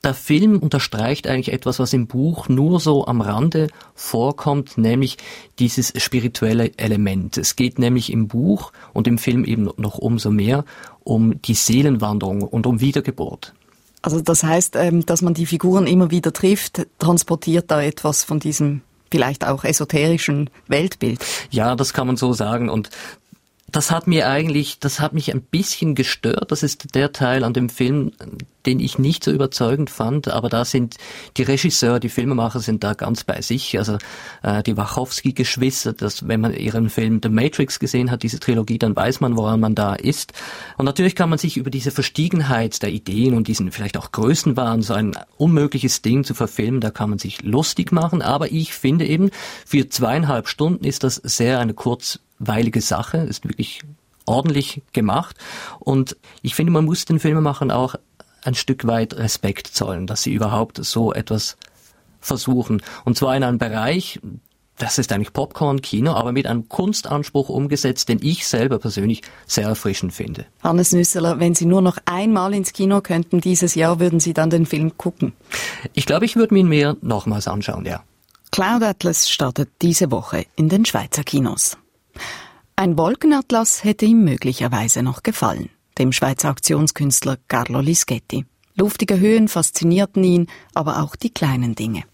der 0.02 0.14
Film 0.14 0.58
unterstreicht 0.58 1.26
eigentlich 1.26 1.52
etwas, 1.52 1.78
was 1.78 1.92
im 1.92 2.06
Buch 2.06 2.48
nur 2.48 2.80
so 2.80 3.06
am 3.06 3.20
Rande 3.20 3.68
vorkommt, 3.94 4.78
nämlich 4.78 5.18
dieses 5.58 5.92
spirituelle 6.02 6.70
Element. 6.78 7.36
Es 7.36 7.54
geht 7.54 7.78
nämlich 7.78 8.10
im 8.10 8.28
Buch 8.28 8.72
und 8.94 9.06
im 9.06 9.18
Film 9.18 9.44
eben 9.44 9.68
noch 9.76 9.98
umso 9.98 10.30
mehr 10.30 10.64
um 11.04 11.42
die 11.42 11.52
Seelenwanderung 11.52 12.40
und 12.40 12.66
um 12.66 12.80
Wiedergeburt. 12.80 13.52
Also 14.02 14.20
das 14.20 14.42
heißt, 14.42 14.76
ähm, 14.76 15.04
dass 15.04 15.22
man 15.22 15.34
die 15.34 15.46
Figuren 15.46 15.86
immer 15.86 16.10
wieder 16.10 16.32
trifft, 16.32 16.86
transportiert 16.98 17.70
da 17.70 17.82
etwas 17.82 18.24
von 18.24 18.40
diesem 18.40 18.82
vielleicht 19.10 19.46
auch 19.46 19.64
esoterischen 19.64 20.50
Weltbild. 20.68 21.24
Ja, 21.50 21.74
das 21.74 21.92
kann 21.92 22.06
man 22.06 22.16
so 22.16 22.32
sagen. 22.32 22.68
Und 22.68 22.90
das 23.72 23.90
hat 23.90 24.06
mir 24.06 24.28
eigentlich, 24.28 24.78
das 24.80 25.00
hat 25.00 25.12
mich 25.12 25.32
ein 25.32 25.42
bisschen 25.42 25.94
gestört. 25.94 26.50
Das 26.50 26.62
ist 26.62 26.94
der 26.94 27.12
Teil 27.12 27.44
an 27.44 27.52
dem 27.52 27.68
Film, 27.68 28.12
den 28.66 28.80
ich 28.80 28.98
nicht 28.98 29.24
so 29.24 29.30
überzeugend 29.30 29.90
fand. 29.90 30.28
Aber 30.28 30.48
da 30.48 30.64
sind 30.64 30.96
die 31.36 31.42
Regisseure, 31.42 32.00
die 32.00 32.08
Filmemacher 32.08 32.60
sind 32.60 32.84
da 32.84 32.94
ganz 32.94 33.24
bei 33.24 33.40
sich. 33.42 33.78
Also 33.78 33.98
äh, 34.42 34.62
die 34.62 34.76
Wachowski-Geschwister, 34.76 35.92
dass 35.92 36.26
wenn 36.26 36.40
man 36.40 36.54
ihren 36.54 36.90
Film 36.90 37.20
The 37.22 37.28
Matrix 37.28 37.78
gesehen 37.78 38.10
hat, 38.10 38.22
diese 38.22 38.40
Trilogie, 38.40 38.78
dann 38.78 38.96
weiß 38.96 39.20
man, 39.20 39.36
woran 39.36 39.60
man 39.60 39.74
da 39.74 39.94
ist. 39.94 40.32
Und 40.76 40.84
natürlich 40.84 41.14
kann 41.14 41.30
man 41.30 41.38
sich 41.38 41.56
über 41.56 41.70
diese 41.70 41.90
Verstiegenheit 41.90 42.82
der 42.82 42.90
Ideen 42.90 43.34
und 43.34 43.48
diesen 43.48 43.70
vielleicht 43.72 43.96
auch 43.96 44.12
Größenwahn, 44.12 44.82
so 44.82 44.94
ein 44.94 45.12
unmögliches 45.36 46.02
Ding 46.02 46.24
zu 46.24 46.34
verfilmen, 46.34 46.80
da 46.80 46.90
kann 46.90 47.10
man 47.10 47.18
sich 47.18 47.42
lustig 47.42 47.92
machen. 47.92 48.22
Aber 48.22 48.50
ich 48.50 48.74
finde 48.74 49.06
eben, 49.06 49.30
für 49.66 49.88
zweieinhalb 49.88 50.48
Stunden 50.48 50.84
ist 50.84 51.04
das 51.04 51.16
sehr 51.16 51.58
eine 51.58 51.74
kurz 51.74 52.20
weilige 52.40 52.80
Sache, 52.80 53.18
ist 53.18 53.44
wirklich 53.44 53.82
ordentlich 54.26 54.82
gemacht. 54.92 55.36
Und 55.78 56.16
ich 56.42 56.54
finde, 56.54 56.72
man 56.72 56.84
muss 56.84 57.04
den 57.04 57.20
Filmemachern 57.20 57.70
auch 57.70 57.94
ein 58.44 58.54
Stück 58.54 58.86
weit 58.86 59.14
Respekt 59.14 59.68
zollen, 59.68 60.06
dass 60.06 60.22
sie 60.22 60.32
überhaupt 60.32 60.82
so 60.82 61.12
etwas 61.12 61.56
versuchen. 62.20 62.82
Und 63.04 63.16
zwar 63.16 63.36
in 63.36 63.42
einem 63.42 63.58
Bereich, 63.58 64.20
das 64.78 64.98
ist 64.98 65.12
eigentlich 65.12 65.32
Popcorn-Kino, 65.32 66.12
aber 66.12 66.32
mit 66.32 66.46
einem 66.46 66.68
Kunstanspruch 66.68 67.50
umgesetzt, 67.50 68.08
den 68.08 68.18
ich 68.22 68.46
selber 68.46 68.78
persönlich 68.78 69.22
sehr 69.46 69.66
erfrischend 69.66 70.14
finde. 70.14 70.46
Hannes 70.62 70.92
Nüsseler, 70.92 71.38
wenn 71.38 71.54
Sie 71.54 71.66
nur 71.66 71.82
noch 71.82 71.98
einmal 72.06 72.54
ins 72.54 72.72
Kino 72.72 73.02
könnten 73.02 73.40
dieses 73.40 73.74
Jahr, 73.74 74.00
würden 74.00 74.20
Sie 74.20 74.32
dann 74.32 74.48
den 74.48 74.64
Film 74.64 74.96
gucken? 74.96 75.34
Ich 75.92 76.06
glaube, 76.06 76.24
ich 76.24 76.36
würde 76.36 76.54
mir 76.54 76.60
ihn 76.60 76.68
mehr 76.68 76.96
nochmals 77.02 77.46
anschauen, 77.46 77.84
ja. 77.84 78.02
Cloud 78.52 78.82
Atlas 78.82 79.30
startet 79.30 79.68
diese 79.82 80.10
Woche 80.10 80.44
in 80.56 80.68
den 80.68 80.84
Schweizer 80.84 81.22
Kinos. 81.24 81.76
Ein 82.76 82.96
Wolkenatlas 82.96 83.84
hätte 83.84 84.06
ihm 84.06 84.24
möglicherweise 84.24 85.02
noch 85.02 85.22
gefallen, 85.22 85.68
dem 85.98 86.12
Schweizer 86.12 86.48
Aktionskünstler 86.48 87.36
Carlo 87.48 87.80
Lischetti. 87.80 88.46
Luftige 88.74 89.20
Höhen 89.20 89.48
faszinierten 89.48 90.24
ihn, 90.24 90.46
aber 90.74 91.02
auch 91.02 91.16
die 91.16 91.30
kleinen 91.30 91.74
Dinge. 91.74 92.04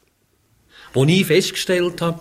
Wo 0.93 1.05
ich 1.05 1.27
festgestellt 1.27 2.01
habe, 2.01 2.19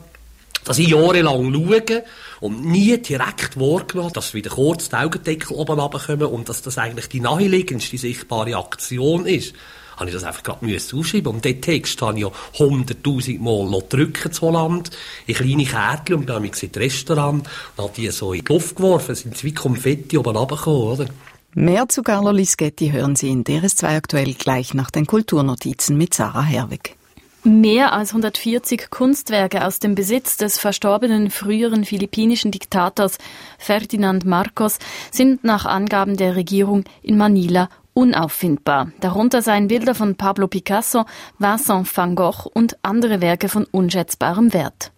dass 0.65 0.79
ich 0.79 0.89
jahrelang 0.89 1.53
schaue 1.53 2.03
und 2.41 2.65
nie 2.65 2.98
direkt 2.98 3.60
wahrgenommen 3.60 4.13
dass 4.13 4.34
wieder 4.34 4.50
kurz 4.50 4.89
die 4.89 4.96
Augendeckel 4.96 5.55
oben 5.55 5.79
runterkommen 5.79 6.27
und 6.27 6.50
dass 6.50 6.62
das 6.62 6.77
eigentlich 6.77 7.08
die 7.08 7.22
naheliegendste 7.22 7.98
sichtbare 7.98 8.58
Aktion 8.58 9.25
ist, 9.25 9.53
habe 9.97 10.09
ich 10.09 10.13
das 10.13 10.23
einfach 10.23 10.43
gerade 10.43 10.65
müssen 10.65 10.99
aufschreiben. 10.99 11.33
Und 11.33 11.45
den 11.45 11.61
Text 11.61 12.01
habe 12.01 12.17
ich 12.17 12.23
ja 12.23 12.31
hunderttausend 12.59 13.41
Mal 13.41 13.65
noch 13.65 13.83
drücken 13.83 14.31
zu 14.31 14.41
Holland, 14.47 14.91
in 15.27 15.35
kleine 15.35 15.65
Kärtchen 15.65 16.15
und 16.15 16.29
dann 16.29 16.37
habe 16.37 16.47
ich 16.47 16.63
in 16.63 16.69
Restaurant 16.71 17.47
und 17.75 17.83
habe 17.83 17.93
die 17.95 18.09
so 18.09 18.33
in 18.33 18.43
die 18.43 18.53
Luft 18.53 18.75
geworfen, 18.75 19.15
sind 19.15 19.43
wie 19.43 19.53
Konfetti 19.53 20.17
oben 20.17 20.35
runtergekommen, 20.35 20.81
oder? 20.81 21.05
Mehr 21.57 21.87
zu 21.87 22.03
Carlo 22.03 22.31
Lischetti 22.31 22.91
hören 22.91 23.15
Sie 23.15 23.29
in 23.29 23.45
DRS2 23.45 23.95
aktuell 23.95 24.33
gleich 24.33 24.73
nach 24.73 24.91
den 24.91 25.05
Kulturnotizen 25.05 25.97
mit 25.97 26.13
Sarah 26.13 26.43
Herwig. 26.43 26.97
Mehr 27.47 27.93
als 27.93 28.09
140 28.09 28.89
Kunstwerke 28.89 29.65
aus 29.65 29.77
dem 29.77 29.93
Besitz 29.93 30.35
des 30.35 30.57
verstorbenen 30.57 31.29
früheren 31.29 31.85
philippinischen 31.85 32.51
Diktators 32.51 33.19
Ferdinand 33.59 34.25
Marcos 34.25 34.79
sind 35.11 35.43
nach 35.43 35.65
Angaben 35.65 36.17
der 36.17 36.35
Regierung 36.35 36.85
in 37.03 37.17
Manila 37.17 37.69
unauffindbar. 37.95 38.91
Darunter 38.99 39.41
seien 39.41 39.67
Bilder 39.67 39.95
von 39.95 40.15
Pablo 40.15 40.47
Picasso, 40.47 41.05
Vincent 41.39 41.97
van 41.97 42.13
Gogh 42.15 42.47
und 42.53 42.77
andere 42.83 43.21
Werke 43.21 43.49
von 43.49 43.65
unschätzbarem 43.65 44.53
Wert. 44.53 44.91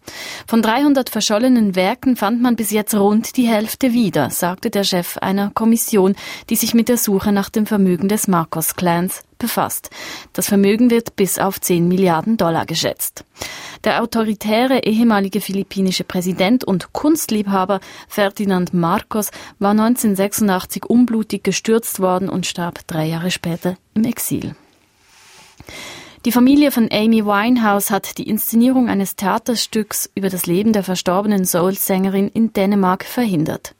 Von 0.47 0.61
300 0.61 1.09
verschollenen 1.09 1.75
Werken 1.75 2.15
fand 2.15 2.41
man 2.41 2.55
bis 2.55 2.71
jetzt 2.71 2.95
rund 2.95 3.37
die 3.37 3.47
Hälfte 3.47 3.93
wieder, 3.93 4.29
sagte 4.29 4.69
der 4.69 4.83
Chef 4.83 5.17
einer 5.17 5.51
Kommission, 5.53 6.15
die 6.49 6.55
sich 6.55 6.73
mit 6.73 6.89
der 6.89 6.97
Suche 6.97 7.31
nach 7.31 7.49
dem 7.49 7.65
Vermögen 7.65 8.07
des 8.07 8.27
Marcos-Clans 8.27 9.23
befasst. 9.37 9.89
Das 10.33 10.47
Vermögen 10.47 10.89
wird 10.89 11.15
bis 11.15 11.37
auf 11.37 11.59
10 11.59 11.87
Milliarden 11.87 12.37
Dollar 12.37 12.65
geschätzt. 12.65 13.25
Der 13.83 14.01
autoritäre 14.01 14.79
ehemalige 14.83 15.41
philippinische 15.41 16.03
Präsident 16.03 16.63
und 16.63 16.93
Kunstliebhaber 16.93 17.79
Ferdinand 18.07 18.73
Marcos 18.73 19.31
war 19.59 19.71
1986 19.71 20.85
unblutig 20.85 21.43
gestürzt 21.43 21.99
worden 21.99 22.29
und 22.29 22.45
starb 22.45 22.87
drei 22.87 23.05
Jahre 23.05 23.31
später 23.31 23.77
im 23.93 24.05
Exil. 24.05 24.55
Die 26.27 26.33
Familie 26.33 26.71
von 26.71 26.89
Amy 26.91 27.25
Winehouse 27.25 27.89
hat 27.89 28.17
die 28.17 28.27
Inszenierung 28.27 28.89
eines 28.89 29.15
Theaterstücks 29.15 30.09
über 30.13 30.27
das 30.27 30.45
Leben 30.45 30.73
der 30.73 30.83
verstorbenen 30.83 31.45
Soul-Sängerin 31.45 32.27
in 32.27 32.51
Dänemark 32.51 33.05
verhindert. 33.05 33.75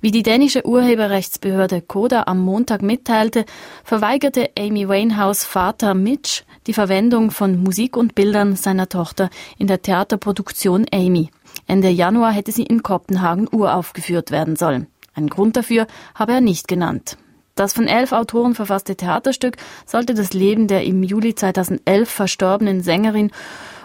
Wie 0.00 0.10
die 0.10 0.24
dänische 0.24 0.66
Urheberrechtsbehörde 0.66 1.80
Koda 1.80 2.24
am 2.26 2.40
Montag 2.40 2.82
mitteilte, 2.82 3.44
verweigerte 3.84 4.50
Amy 4.58 4.88
Winehouse 4.88 5.44
Vater 5.44 5.94
Mitch 5.94 6.42
die 6.66 6.72
Verwendung 6.72 7.30
von 7.30 7.62
Musik 7.62 7.96
und 7.96 8.16
Bildern 8.16 8.56
seiner 8.56 8.88
Tochter 8.88 9.30
in 9.56 9.68
der 9.68 9.80
Theaterproduktion 9.80 10.86
Amy. 10.92 11.30
Ende 11.68 11.88
Januar 11.88 12.32
hätte 12.32 12.50
sie 12.50 12.64
in 12.64 12.82
Kopenhagen 12.82 13.46
uraufgeführt 13.46 14.32
werden 14.32 14.56
sollen. 14.56 14.88
Einen 15.14 15.30
Grund 15.30 15.56
dafür 15.56 15.86
habe 16.16 16.32
er 16.32 16.40
nicht 16.40 16.66
genannt. 16.66 17.16
Das 17.54 17.74
von 17.74 17.86
elf 17.86 18.12
Autoren 18.12 18.54
verfasste 18.54 18.96
Theaterstück 18.96 19.56
sollte 19.84 20.14
das 20.14 20.32
Leben 20.32 20.68
der 20.68 20.84
im 20.84 21.02
Juli 21.02 21.34
2011 21.34 22.08
verstorbenen 22.08 22.82
Sängerin 22.82 23.30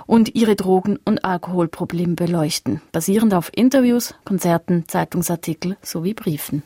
und 0.06 0.36
ihre 0.36 0.56
Drogen- 0.56 1.00
und 1.04 1.26
Alkoholprobleme 1.26 2.16
beleuchten, 2.16 2.82
basierend 2.92 3.34
auf 3.34 3.52
Interviews, 3.54 4.16
Konzerten, 4.24 4.86
Zeitungsartikel 4.88 5.76
sowie 5.82 6.14
Briefen. 6.14 6.64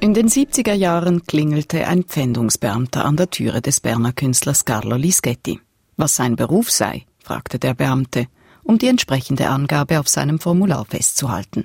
In 0.00 0.14
den 0.14 0.28
70er 0.28 0.74
Jahren 0.74 1.24
klingelte 1.26 1.86
ein 1.86 2.02
Pfändungsbeamter 2.04 3.04
an 3.04 3.16
der 3.16 3.30
Türe 3.30 3.62
des 3.62 3.80
Berner 3.80 4.12
Künstlers 4.12 4.64
Carlo 4.64 4.96
Lischetti. 4.96 5.60
Was 5.96 6.16
sein 6.16 6.36
Beruf 6.36 6.70
sei, 6.70 7.04
fragte 7.32 7.58
der 7.58 7.72
Beamte, 7.72 8.26
um 8.62 8.76
die 8.76 8.88
entsprechende 8.88 9.48
Angabe 9.48 9.98
auf 9.98 10.06
seinem 10.06 10.38
Formular 10.38 10.84
festzuhalten. 10.84 11.64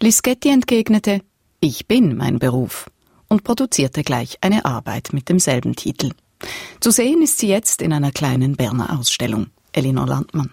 Lischetti 0.00 0.48
entgegnete, 0.48 1.20
ich 1.60 1.86
bin 1.86 2.16
mein 2.16 2.40
Beruf 2.40 2.90
und 3.28 3.44
produzierte 3.44 4.02
gleich 4.02 4.38
eine 4.40 4.64
Arbeit 4.64 5.10
mit 5.12 5.28
demselben 5.28 5.76
Titel. 5.76 6.10
Zu 6.80 6.90
sehen 6.90 7.22
ist 7.22 7.38
sie 7.38 7.46
jetzt 7.46 7.80
in 7.80 7.92
einer 7.92 8.10
kleinen 8.10 8.56
Berner 8.56 8.98
Ausstellung. 8.98 9.50
Elinor 9.70 10.08
Landmann. 10.08 10.50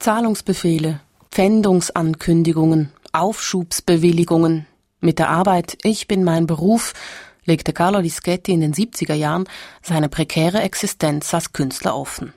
Zahlungsbefehle, 0.00 1.00
Pfändungsankündigungen, 1.30 2.90
Aufschubsbewilligungen. 3.12 4.66
Mit 5.00 5.20
der 5.20 5.28
Arbeit 5.28 5.78
Ich 5.84 6.08
bin 6.08 6.24
mein 6.24 6.48
Beruf 6.48 6.92
legte 7.44 7.72
Carlo 7.72 8.00
Lischetti 8.00 8.52
in 8.52 8.62
den 8.62 8.74
70er 8.74 9.14
Jahren 9.14 9.44
seine 9.80 10.08
prekäre 10.08 10.60
Existenz 10.60 11.32
als 11.32 11.52
Künstler 11.52 11.96
offen. 11.96 12.32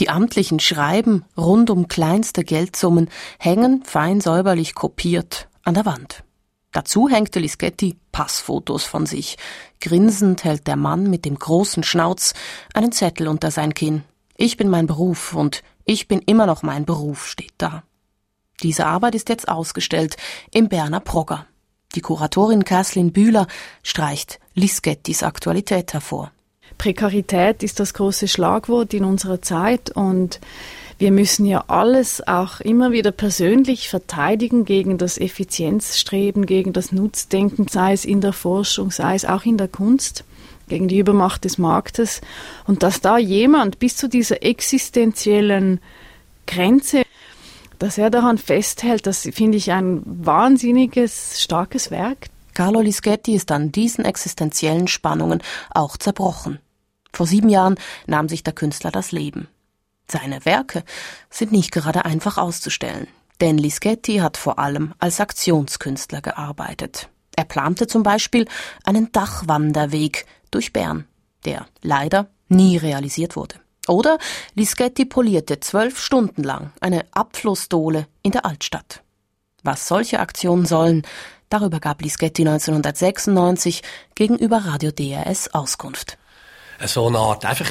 Die 0.00 0.08
amtlichen 0.08 0.58
Schreiben 0.58 1.24
rund 1.36 1.70
um 1.70 1.88
kleinste 1.88 2.44
Geldsummen 2.44 3.08
hängen 3.38 3.84
fein 3.84 4.20
säuberlich 4.20 4.74
kopiert 4.74 5.48
an 5.62 5.74
der 5.74 5.86
Wand. 5.86 6.24
Dazu 6.72 7.08
hängte 7.08 7.38
Lischetti 7.38 7.96
Passfotos 8.10 8.82
von 8.84 9.06
sich. 9.06 9.38
Grinsend 9.80 10.42
hält 10.42 10.66
der 10.66 10.76
Mann 10.76 11.08
mit 11.08 11.24
dem 11.24 11.38
großen 11.38 11.84
Schnauz 11.84 12.34
einen 12.74 12.90
Zettel 12.90 13.28
unter 13.28 13.52
sein 13.52 13.74
Kinn. 13.74 14.02
Ich 14.36 14.56
bin 14.56 14.68
mein 14.68 14.88
Beruf 14.88 15.34
und 15.34 15.62
ich 15.84 16.08
bin 16.08 16.20
immer 16.20 16.46
noch 16.46 16.64
mein 16.64 16.84
Beruf 16.84 17.28
steht 17.28 17.54
da. 17.58 17.84
Diese 18.62 18.86
Arbeit 18.86 19.14
ist 19.14 19.28
jetzt 19.28 19.48
ausgestellt 19.48 20.16
im 20.50 20.68
Berner 20.68 21.00
Progger. 21.00 21.46
Die 21.94 22.00
Kuratorin 22.00 22.64
Kerslin 22.64 23.12
Bühler 23.12 23.46
streicht 23.84 24.40
Lischettis 24.54 25.22
Aktualität 25.22 25.92
hervor. 25.92 26.32
Prekarität 26.78 27.62
ist 27.62 27.80
das 27.80 27.94
große 27.94 28.28
Schlagwort 28.28 28.94
in 28.94 29.04
unserer 29.04 29.40
Zeit 29.40 29.90
und 29.90 30.40
wir 30.98 31.10
müssen 31.10 31.44
ja 31.44 31.64
alles 31.66 32.26
auch 32.26 32.60
immer 32.60 32.92
wieder 32.92 33.10
persönlich 33.10 33.88
verteidigen 33.88 34.64
gegen 34.64 34.96
das 34.96 35.18
Effizienzstreben, 35.18 36.46
gegen 36.46 36.72
das 36.72 36.92
Nutzdenken, 36.92 37.66
sei 37.68 37.92
es 37.92 38.04
in 38.04 38.20
der 38.20 38.32
Forschung, 38.32 38.90
sei 38.90 39.14
es 39.14 39.24
auch 39.24 39.44
in 39.44 39.58
der 39.58 39.68
Kunst, 39.68 40.24
gegen 40.68 40.86
die 40.88 40.98
Übermacht 40.98 41.44
des 41.44 41.58
Marktes. 41.58 42.20
Und 42.66 42.82
dass 42.82 43.00
da 43.00 43.18
jemand 43.18 43.78
bis 43.80 43.96
zu 43.96 44.08
dieser 44.08 44.42
existenziellen 44.44 45.80
Grenze, 46.46 47.02
dass 47.78 47.98
er 47.98 48.10
daran 48.10 48.38
festhält, 48.38 49.06
das 49.06 49.28
finde 49.32 49.58
ich 49.58 49.72
ein 49.72 50.02
wahnsinniges, 50.04 51.42
starkes 51.42 51.90
Werk. 51.90 52.28
Carlo 52.54 52.80
Lischetti 52.80 53.34
ist 53.34 53.50
an 53.50 53.72
diesen 53.72 54.04
existenziellen 54.04 54.88
Spannungen 54.88 55.42
auch 55.70 55.96
zerbrochen. 55.96 56.60
Vor 57.12 57.26
sieben 57.26 57.48
Jahren 57.48 57.76
nahm 58.06 58.28
sich 58.28 58.42
der 58.42 58.54
Künstler 58.54 58.90
das 58.90 59.12
Leben. 59.12 59.48
Seine 60.08 60.44
Werke 60.44 60.84
sind 61.30 61.52
nicht 61.52 61.72
gerade 61.72 62.04
einfach 62.04 62.38
auszustellen, 62.38 63.08
denn 63.40 63.58
Lischetti 63.58 64.18
hat 64.18 64.36
vor 64.36 64.58
allem 64.58 64.94
als 64.98 65.20
Aktionskünstler 65.20 66.20
gearbeitet. 66.20 67.08
Er 67.36 67.44
plante 67.44 67.86
zum 67.86 68.02
Beispiel 68.02 68.46
einen 68.84 69.10
Dachwanderweg 69.10 70.26
durch 70.50 70.72
Bern, 70.72 71.06
der 71.44 71.66
leider 71.82 72.28
nie 72.48 72.76
realisiert 72.76 73.34
wurde. 73.34 73.56
Oder 73.88 74.18
Lischetti 74.54 75.04
polierte 75.04 75.60
zwölf 75.60 75.98
Stunden 75.98 76.42
lang 76.42 76.72
eine 76.80 77.04
Abflussdohle 77.12 78.06
in 78.22 78.32
der 78.32 78.46
Altstadt. 78.46 79.02
Was 79.62 79.88
solche 79.88 80.20
Aktionen 80.20 80.66
sollen, 80.66 81.02
Darüber 81.48 81.80
gab 81.80 82.02
Lischetti 82.02 82.42
1996 82.42 83.82
gegenüber 84.14 84.58
Radio 84.64 84.90
DRS 84.90 85.52
Auskunft. 85.54 86.18
So 86.84 87.06
eine 87.06 87.18
Art 87.18 87.44
einfach 87.44 87.70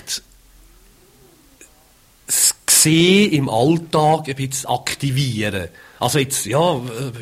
das 2.25 2.55
Gesehen 2.65 3.31
im 3.31 3.49
Alltag 3.49 4.27
ein 4.27 4.35
bisschen 4.35 4.69
aktivieren. 4.69 5.69
Also 5.99 6.19
jetzt, 6.19 6.45
ja, 6.45 6.81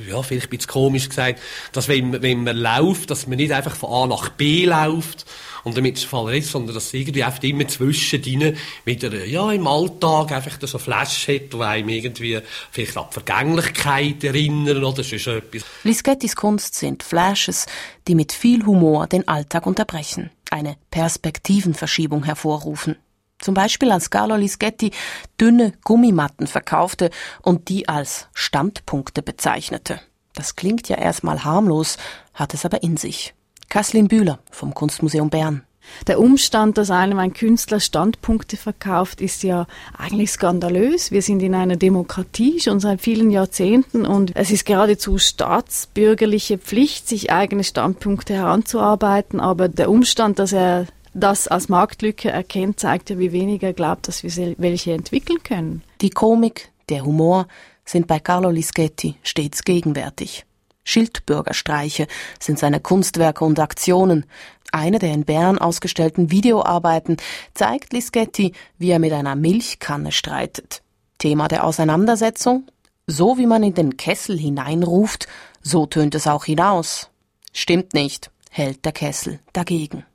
ja, 0.10 0.24
vielleicht 0.24 0.48
ein 0.48 0.50
bisschen 0.50 0.72
komisch 0.72 1.10
gesagt, 1.10 1.40
dass 1.72 1.88
wenn, 1.88 2.22
wenn 2.22 2.44
man 2.44 2.58
läuft, 2.58 3.12
dass 3.12 3.28
man 3.28 3.38
nicht 3.38 3.52
einfach 3.52 3.76
von 3.76 3.92
A 3.92 4.08
nach 4.08 4.30
B 4.30 4.66
läuft, 4.66 5.26
und 5.64 5.78
damit 5.78 5.98
es 5.98 6.04
Fall 6.04 6.36
ist, 6.36 6.52
sondern 6.52 6.76
dass 6.76 6.94
irgendwie 6.94 7.24
einfach 7.24 7.44
immer 7.44 7.68
zwischendrin 7.68 8.56
wieder, 8.86 9.26
ja, 9.26 9.52
im 9.52 9.68
Alltag 9.68 10.32
einfach 10.32 10.58
so 10.62 10.78
Flash 10.78 11.28
hat, 11.28 11.54
die 11.54 11.62
einem 11.62 11.90
irgendwie 11.90 12.40
vielleicht 12.72 12.98
an 12.98 13.06
die 13.10 13.14
Vergänglichkeit 13.14 14.24
erinnern 14.24 14.84
oder 14.84 15.04
sonst 15.04 15.28
etwas. 15.28 15.64
Lischettis 15.84 16.36
Kunst 16.36 16.76
sind 16.76 17.04
Flashes, 17.04 17.66
die 18.08 18.16
mit 18.16 18.32
viel 18.32 18.66
Humor 18.66 19.08
den 19.08 19.28
Alltag 19.28 19.66
unterbrechen, 19.66 20.32
eine 20.50 20.78
Perspektivenverschiebung 20.90 22.24
hervorrufen. 22.24 22.98
Zum 23.40 23.56
Beispiel 23.56 23.92
als 23.92 24.12
Carlo 24.12 24.36
Lischetti 24.36 24.92
dünne 25.40 25.74
Gummimatten 25.84 26.46
verkaufte 26.46 27.10
und 27.42 27.70
die 27.70 27.90
als 27.90 28.28
Standpunkte 28.34 29.24
bezeichnete. 29.24 30.00
Das 30.34 30.56
klingt 30.56 30.88
ja 30.90 30.98
erstmal 30.98 31.44
harmlos, 31.44 31.98
hat 32.34 32.54
es 32.54 32.66
aber 32.66 32.84
in 32.84 32.98
sich. 32.98 33.34
Kaslin 33.72 34.10
Bühler 34.10 34.40
vom 34.52 34.74
Kunstmuseum 34.74 35.30
Bern. 35.30 35.64
Der 36.06 36.20
Umstand, 36.20 36.78
dass 36.78 36.92
einem 36.92 37.20
ein 37.20 37.32
Künstler 37.32 37.80
Standpunkte 37.80 38.58
verkauft, 38.58 39.22
ist 39.22 39.44
ja 39.44 39.66
eigentlich 39.98 40.32
skandalös. 40.32 41.12
Wir 41.12 41.22
sind 41.22 41.42
in 41.42 41.56
einer 41.56 41.78
Demokratie 41.78 42.60
schon 42.60 42.82
seit 42.82 43.00
vielen 43.00 43.32
Jahrzehnten 43.32 44.06
und 44.06 44.36
es 44.36 44.52
ist 44.52 44.66
geradezu 44.66 45.18
staatsbürgerliche 45.18 46.58
Pflicht, 46.58 47.08
sich 47.08 47.32
eigene 47.32 47.64
Standpunkte 47.64 48.34
heranzuarbeiten. 48.34 49.40
Aber 49.40 49.70
der 49.70 49.90
Umstand, 49.90 50.40
dass 50.40 50.52
er 50.52 50.88
das 51.14 51.48
als 51.48 51.70
Marktlücke 51.70 52.30
erkennt, 52.30 52.78
zeigt 52.78 53.10
ja, 53.10 53.20
wie 53.20 53.32
wenig 53.32 53.64
er 53.64 53.72
glaubt, 53.72 54.10
dass 54.10 54.22
wir 54.22 54.56
welche 54.58 54.92
entwickeln 54.92 55.44
können. 55.44 55.82
Die 56.02 56.10
Komik, 56.10 56.74
der 56.90 57.06
Humor 57.06 57.48
sind 57.86 58.06
bei 58.08 58.20
Carlo 58.20 58.50
Lischetti 58.50 59.16
stets 59.24 59.64
gegenwärtig. 59.64 60.46
Schildbürgerstreiche 60.84 62.08
sind 62.40 62.60
seine 62.60 62.80
Kunstwerke 62.80 63.46
und 63.46 63.60
Aktionen. 63.60 64.26
Eine 64.72 65.00
der 65.00 65.14
in 65.14 65.26
Bern 65.26 65.58
ausgestellten 65.58 66.32
Videoarbeiten 66.32 67.18
zeigt 67.54 67.94
Lischetti, 67.94 68.54
wie 68.78 68.90
er 68.90 69.00
mit 69.00 69.14
einer 69.14 69.36
Milchkanne 69.36 70.12
streitet. 70.12 70.82
Thema 71.18 71.48
der 71.48 71.66
Auseinandersetzung? 71.66 72.68
So 73.08 73.38
wie 73.38 73.46
man 73.46 73.64
in 73.64 73.74
den 73.74 73.98
Kessel 73.98 74.38
hineinruft, 74.38 75.28
so 75.62 75.86
tönt 75.86 76.16
es 76.16 76.28
auch 76.28 76.46
hinaus. 76.46 77.10
Stimmt 77.52 77.94
nicht, 77.94 78.32
hält 78.50 78.86
der 78.86 78.94
Kessel 78.94 79.40
dagegen. 79.54 80.06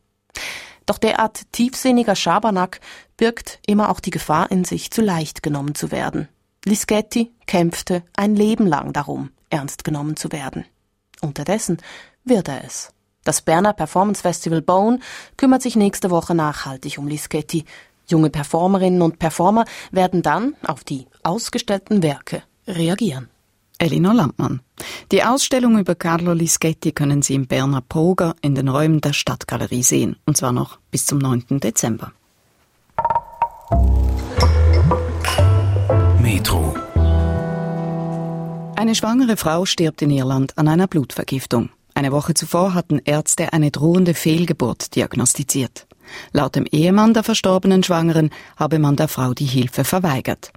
Doch 0.86 0.98
derart 0.98 1.52
tiefsinniger 1.52 2.14
Schabernack 2.14 2.80
birgt 3.16 3.58
immer 3.66 3.90
auch 3.90 4.00
die 4.00 4.10
Gefahr 4.10 4.50
in 4.50 4.64
sich, 4.64 4.90
zu 4.90 5.02
leicht 5.02 5.42
genommen 5.42 5.74
zu 5.74 5.90
werden. 5.90 6.28
Lischetti 6.64 7.32
kämpfte 7.46 8.02
ein 8.16 8.34
Leben 8.34 8.66
lang 8.66 8.92
darum, 8.92 9.30
ernst 9.50 9.84
genommen 9.84 10.16
zu 10.16 10.32
werden. 10.32 10.64
Unterdessen 11.20 11.78
wird 12.24 12.48
er 12.48 12.64
es. 12.64 12.92
Das 13.24 13.40
Berner 13.40 13.72
Performance 13.72 14.22
Festival 14.22 14.62
Bone 14.62 15.00
kümmert 15.36 15.62
sich 15.62 15.74
nächste 15.74 16.10
Woche 16.10 16.34
nachhaltig 16.34 16.98
um 16.98 17.08
Lischetti. 17.08 17.64
Junge 18.08 18.30
Performerinnen 18.30 19.02
und 19.02 19.18
Performer 19.18 19.64
werden 19.90 20.22
dann 20.22 20.54
auf 20.64 20.84
die 20.84 21.06
ausgestellten 21.24 22.02
Werke 22.02 22.44
reagieren. 22.68 23.28
Elinor 23.78 24.14
Landmann. 24.14 24.60
Die 25.12 25.22
Ausstellung 25.22 25.78
über 25.78 25.94
Carlo 25.94 26.32
Lischetti 26.32 26.92
können 26.92 27.22
Sie 27.22 27.34
im 27.34 27.46
Berner 27.46 27.82
Proger 27.82 28.34
in 28.40 28.54
den 28.54 28.68
Räumen 28.68 29.00
der 29.00 29.12
Stadtgalerie 29.12 29.82
sehen, 29.82 30.16
und 30.24 30.36
zwar 30.36 30.52
noch 30.52 30.78
bis 30.90 31.04
zum 31.06 31.18
9. 31.18 31.60
Dezember. 31.60 32.12
Metro. 36.20 36.85
Eine 38.76 38.94
schwangere 38.94 39.38
Frau 39.38 39.64
stirbt 39.64 40.02
in 40.02 40.10
Irland 40.10 40.58
an 40.58 40.68
einer 40.68 40.86
Blutvergiftung. 40.86 41.70
Eine 41.94 42.12
Woche 42.12 42.34
zuvor 42.34 42.74
hatten 42.74 43.00
Ärzte 43.02 43.54
eine 43.54 43.70
drohende 43.70 44.12
Fehlgeburt 44.12 44.94
diagnostiziert. 44.94 45.86
Laut 46.32 46.56
dem 46.56 46.66
Ehemann 46.66 47.14
der 47.14 47.22
verstorbenen 47.22 47.82
Schwangeren 47.82 48.28
habe 48.58 48.78
man 48.78 48.96
der 48.96 49.08
Frau 49.08 49.32
die 49.32 49.46
Hilfe 49.46 49.84
verweigert. 49.84 50.52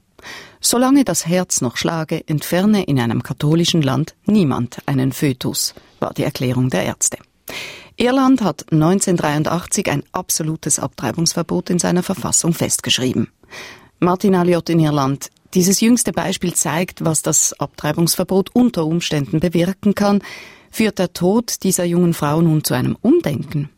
Solange 0.60 1.06
das 1.06 1.28
Herz 1.28 1.62
noch 1.62 1.78
schlage, 1.78 2.28
entferne 2.28 2.84
in 2.84 3.00
einem 3.00 3.24
katholischen 3.24 3.82
Land 3.82 4.16
niemand 4.26 4.80
einen 4.86 5.14
Fötus, 5.14 5.74
war 6.02 6.14
die 6.14 6.24
Erklärung 6.24 6.70
der 6.70 6.84
Ärzte. 6.84 7.20
Irland 7.96 8.42
hat 8.42 8.66
1983 8.70 9.90
ein 9.90 10.04
absolutes 10.12 10.78
Abtreibungsverbot 10.78 11.70
in 11.70 11.80
seiner 11.80 12.04
Verfassung 12.04 12.54
festgeschrieben. 12.54 13.30
Martin 14.00 14.36
Alliot 14.36 14.70
in 14.70 14.80
Irland, 14.80 15.30
dieses 15.54 15.82
jüngste 15.82 16.12
Beispiel 16.12 16.54
zeigt, 16.54 17.04
was 17.04 17.22
das 17.22 17.54
Abtreibungsverbot 17.60 18.56
unter 18.56 18.86
Umständen 18.86 19.40
bewirken 19.40 19.96
kann. 19.96 20.22
Führt 20.72 21.00
der 21.00 21.14
Tod 21.14 21.64
dieser 21.64 21.86
jungen 21.86 22.14
Frau 22.14 22.42
nun 22.42 22.64
zu 22.64 22.74
einem 22.74 22.96
Umdenken? 23.02 23.70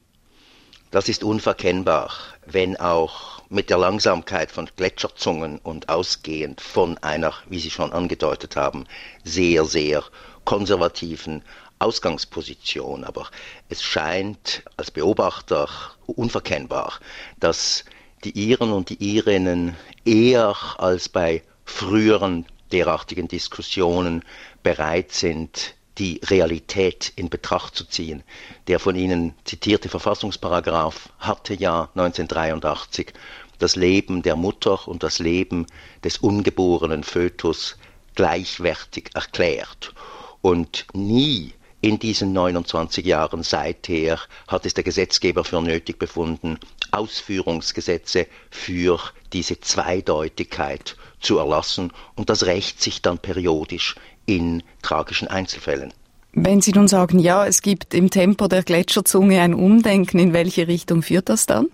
Das 0.92 1.08
ist 1.08 1.24
unverkennbar, 1.24 2.12
wenn 2.46 2.76
auch 2.76 3.42
mit 3.48 3.70
der 3.70 3.78
Langsamkeit 3.78 4.52
von 4.52 4.70
Gletscherzungen 4.76 5.58
und 5.60 5.88
ausgehend 5.88 6.60
von 6.60 6.98
einer, 6.98 7.34
wie 7.48 7.60
Sie 7.60 7.70
schon 7.70 7.94
angedeutet 7.94 8.58
haben, 8.58 8.86
sehr, 9.24 9.64
sehr 9.64 10.04
konservativen 10.44 11.44
Ausgangsposition. 11.80 13.06
Aber 13.06 13.28
es 13.70 13.82
scheint 13.82 14.64
als 14.76 14.92
Beobachter 14.92 15.70
unverkennbar, 16.08 16.94
dass 17.40 17.86
die 18.26 18.50
Iren 18.50 18.74
und 18.74 18.90
die 18.90 19.16
Irinnen 19.16 19.78
eher 20.04 20.56
als 20.78 21.08
bei 21.08 21.42
früheren 21.72 22.46
derartigen 22.72 23.28
Diskussionen 23.28 24.24
bereit 24.62 25.12
sind, 25.12 25.76
die 25.98 26.22
Realität 26.24 27.12
in 27.16 27.30
Betracht 27.30 27.76
zu 27.76 27.86
ziehen. 27.86 28.24
Der 28.68 28.80
von 28.80 28.96
Ihnen 28.96 29.34
zitierte 29.46 29.90
Verfassungsparagraph 29.90 31.10
hatte 31.20 31.54
ja 31.54 31.90
1983 31.96 33.14
das 33.60 33.76
Leben 33.76 34.22
der 34.22 34.36
Mutter 34.36 34.88
und 34.88 35.04
das 35.04 35.20
Leben 35.20 35.68
des 36.04 36.18
ungeborenen 36.18 37.04
Fötus 37.04 37.78
gleichwertig 38.16 39.10
erklärt. 39.14 39.94
Und 40.42 40.86
nie 40.94 41.54
in 41.82 42.00
diesen 42.00 42.34
29 42.34 43.06
Jahren 43.06 43.44
seither 43.44 44.20
hat 44.48 44.66
es 44.66 44.74
der 44.74 44.84
Gesetzgeber 44.84 45.44
für 45.44 45.62
nötig 45.62 46.00
befunden, 46.00 46.60
Ausführungsgesetze 46.92 48.28
für 48.50 49.00
diese 49.34 49.60
Zweideutigkeit 49.60 50.96
zu 51.22 51.38
erlassen 51.38 51.92
und 52.16 52.30
das 52.30 52.46
rächt 52.46 52.82
sich 52.82 53.02
dann 53.02 53.18
periodisch 53.18 53.96
in 54.26 54.64
tragischen 54.82 55.28
Einzelfällen. 55.28 55.94
Wenn 56.34 56.62
Sie 56.62 56.72
nun 56.72 56.88
sagen, 56.88 57.20
ja, 57.20 57.46
es 57.46 57.62
gibt 57.62 57.94
im 57.94 58.10
Tempo 58.10 58.48
der 58.48 58.64
Gletscherzunge 58.64 59.42
ein 59.42 59.54
Umdenken, 59.54 60.18
in 60.18 60.34
welche 60.34 60.68
Richtung 60.68 61.04
führt 61.04 61.28
das 61.28 61.46
dann? 61.46 61.68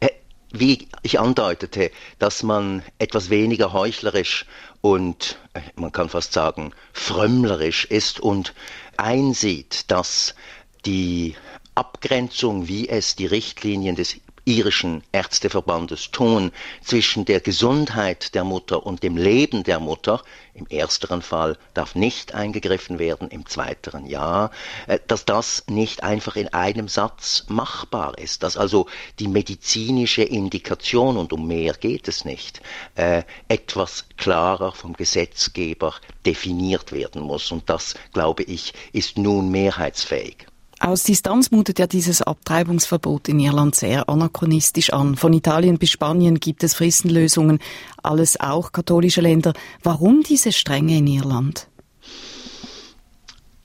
Äh, 0.00 0.10
wie 0.52 0.88
ich 1.02 1.18
andeutete, 1.18 1.90
dass 2.20 2.44
man 2.44 2.82
etwas 2.98 3.30
weniger 3.30 3.72
heuchlerisch 3.72 4.46
und 4.80 5.38
äh, 5.54 5.60
man 5.74 5.90
kann 5.90 6.08
fast 6.08 6.32
sagen 6.32 6.72
frömmlerisch 6.92 7.86
ist 7.86 8.20
und 8.20 8.54
einsieht, 8.96 9.90
dass 9.90 10.36
die 10.86 11.34
Abgrenzung, 11.74 12.68
wie 12.68 12.88
es 12.88 13.16
die 13.16 13.26
Richtlinien 13.26 13.96
des 13.96 14.16
irischen 14.44 15.02
Ärzteverbandes 15.12 16.10
tun 16.10 16.52
zwischen 16.82 17.24
der 17.24 17.40
Gesundheit 17.40 18.34
der 18.34 18.44
Mutter 18.44 18.84
und 18.84 19.02
dem 19.02 19.16
Leben 19.16 19.64
der 19.64 19.80
Mutter, 19.80 20.22
im 20.54 20.66
ersteren 20.68 21.22
Fall 21.22 21.58
darf 21.72 21.94
nicht 21.94 22.34
eingegriffen 22.34 22.98
werden, 22.98 23.28
im 23.28 23.46
zweiteren 23.46 24.06
ja, 24.06 24.50
äh, 24.86 24.98
dass 25.06 25.24
das 25.24 25.64
nicht 25.68 26.02
einfach 26.02 26.36
in 26.36 26.48
einem 26.48 26.88
Satz 26.88 27.44
machbar 27.48 28.18
ist, 28.18 28.42
dass 28.42 28.56
also 28.56 28.86
die 29.18 29.28
medizinische 29.28 30.22
Indikation, 30.22 31.16
und 31.16 31.32
um 31.32 31.46
mehr 31.48 31.74
geht 31.74 32.06
es 32.08 32.24
nicht, 32.24 32.60
äh, 32.94 33.22
etwas 33.48 34.06
klarer 34.16 34.72
vom 34.72 34.92
Gesetzgeber 34.92 35.94
definiert 36.24 36.92
werden 36.92 37.22
muss. 37.22 37.50
Und 37.50 37.68
das, 37.68 37.94
glaube 38.12 38.44
ich, 38.44 38.74
ist 38.92 39.18
nun 39.18 39.50
mehrheitsfähig. 39.50 40.46
Aus 40.80 41.04
Distanz 41.04 41.50
mutet 41.50 41.78
ja 41.78 41.86
dieses 41.86 42.20
Abtreibungsverbot 42.20 43.28
in 43.28 43.40
Irland 43.40 43.74
sehr 43.74 44.08
anachronistisch 44.08 44.92
an. 44.92 45.16
Von 45.16 45.32
Italien 45.32 45.78
bis 45.78 45.90
Spanien 45.90 46.40
gibt 46.40 46.64
es 46.64 46.74
Fristenlösungen, 46.74 47.60
alles 48.02 48.38
auch 48.40 48.72
katholische 48.72 49.20
Länder. 49.20 49.52
Warum 49.82 50.22
diese 50.22 50.52
Strenge 50.52 50.98
in 50.98 51.06
Irland? 51.06 51.68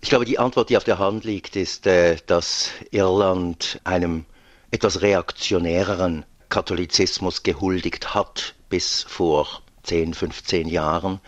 Ich 0.01 0.09
glaube, 0.09 0.25
die 0.25 0.39
Antwort, 0.39 0.69
die 0.69 0.77
auf 0.77 0.83
der 0.85 0.99
Hand 0.99 1.25
liegt, 1.25 1.55
ist, 1.55 1.85
äh, 1.85 2.17
dass 2.25 2.69
Irland 2.91 3.81
einem 3.83 4.25
etwas 4.71 5.01
reaktionäreren 5.01 6.25
Katholizismus 6.47 7.43
gehuldigt 7.43 8.13
hat 8.13 8.55
bis 8.69 9.03
vor 9.03 9.61
10, 9.83 10.13
15 10.13 10.67
Jahren 10.67 11.19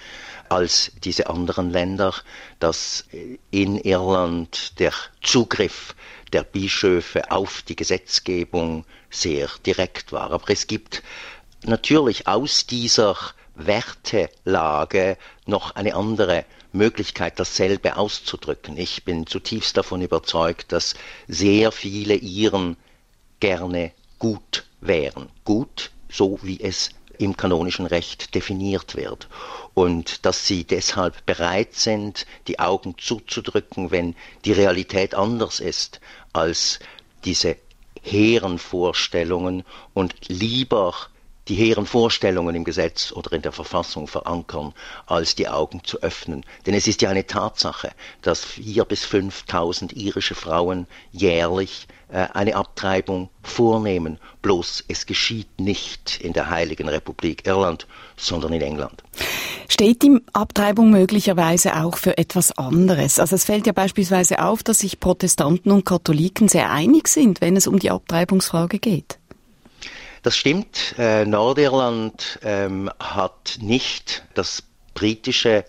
als 0.52 0.92
diese 1.04 1.30
anderen 1.30 1.72
Länder, 1.72 2.14
dass 2.60 3.06
in 3.52 3.78
Irland 3.78 4.80
der 4.80 4.94
Zugriff 5.22 5.96
der 6.34 6.44
Bischöfe 6.44 7.32
auf 7.32 7.62
die 7.62 7.76
Gesetzgebung 7.76 8.86
sehr 9.10 9.50
direkt 9.66 10.12
war. 10.12 10.32
Aber 10.32 10.50
es 10.50 10.68
gibt 10.68 11.04
natürlich 11.64 12.28
aus 12.28 12.66
dieser 12.66 13.16
Wertelage 13.56 15.18
noch 15.46 15.76
eine 15.76 15.96
andere 15.96 16.46
Möglichkeit, 16.74 17.40
dasselbe 17.40 17.98
auszudrücken. 17.98 18.78
Ich 18.78 19.04
bin 19.04 19.28
zutiefst 19.28 19.76
davon 19.78 20.02
überzeugt, 20.02 20.72
dass 20.72 20.96
sehr 21.28 21.72
viele 21.72 22.16
Iren 22.16 22.78
gerne 23.40 23.92
gut 24.20 24.66
wären. 24.80 25.30
Gut, 25.44 25.92
so 26.10 26.40
wie 26.42 26.60
es 26.62 26.92
im 27.22 27.38
kanonischen 27.38 27.86
Recht 27.86 28.36
definiert 28.36 28.96
wird. 28.96 29.28
Und 29.74 30.26
dass 30.26 30.48
sie 30.48 30.64
deshalb 30.64 31.26
bereit 31.26 31.74
sind, 31.76 32.26
die 32.48 32.60
Augen 32.60 32.96
zuzudrücken, 32.98 33.92
wenn 33.92 34.16
die 34.46 34.52
Realität 34.52 35.16
anders 35.16 35.60
ist 35.60 36.02
als 36.34 36.80
diese 37.24 37.58
hehren 38.02 38.58
Vorstellungen 38.58 39.64
und 39.94 40.16
lieber 40.28 40.96
die 41.48 41.56
hehren 41.56 41.86
Vorstellungen 41.86 42.56
im 42.56 42.64
Gesetz 42.64 43.12
oder 43.12 43.34
in 43.34 43.42
der 43.42 43.52
Verfassung 43.52 44.08
verankern, 44.08 44.74
als 45.08 45.36
die 45.36 45.48
Augen 45.48 45.84
zu 45.84 46.02
öffnen. 46.02 46.46
Denn 46.66 46.74
es 46.74 46.88
ist 46.88 47.02
ja 47.02 47.10
eine 47.10 47.26
Tatsache, 47.26 47.92
dass 48.22 48.46
vier 48.46 48.86
bis 48.86 49.06
fünftausend 49.06 49.94
irische 49.94 50.36
Frauen 50.36 50.88
jährlich 51.12 51.88
äh, 52.10 52.28
eine 52.34 52.56
Abtreibung 52.56 53.30
vornehmen. 53.42 54.20
Bloß 54.42 54.86
es 54.88 55.06
geschieht 55.06 55.60
nicht 55.60 56.20
in 56.22 56.34
der 56.34 56.50
Heiligen 56.50 56.90
Republik 56.90 57.48
Irland, 57.48 57.88
sondern 58.18 58.54
in 58.54 58.62
England. 58.62 59.04
Steht 59.68 60.04
die 60.04 60.20
Abtreibung 60.34 60.92
möglicherweise 60.92 61.78
auch 61.78 61.98
für 61.98 62.18
etwas 62.18 62.52
anderes? 62.58 63.20
Also 63.20 63.36
es 63.36 63.46
fällt 63.46 63.66
ja 63.66 63.74
beispielsweise 63.74 64.44
auf, 64.44 64.62
dass 64.64 64.80
sich 64.80 65.00
Protestanten 65.00 65.72
und 65.72 65.86
Katholiken 65.86 66.50
sehr 66.50 66.70
einig 66.70 67.08
sind, 67.08 67.42
wenn 67.42 67.56
es 67.56 67.68
um 67.68 67.80
die 67.80 67.90
Abtreibungsfrage 67.90 68.80
geht. 68.80 69.21
Das 70.24 70.38
stimmt. 70.38 70.94
Äh, 71.00 71.26
Nordirland 71.26 72.40
ähm, 72.44 72.92
hat 73.00 73.58
nicht 73.60 74.24
das 74.36 74.62
britische 74.94 75.66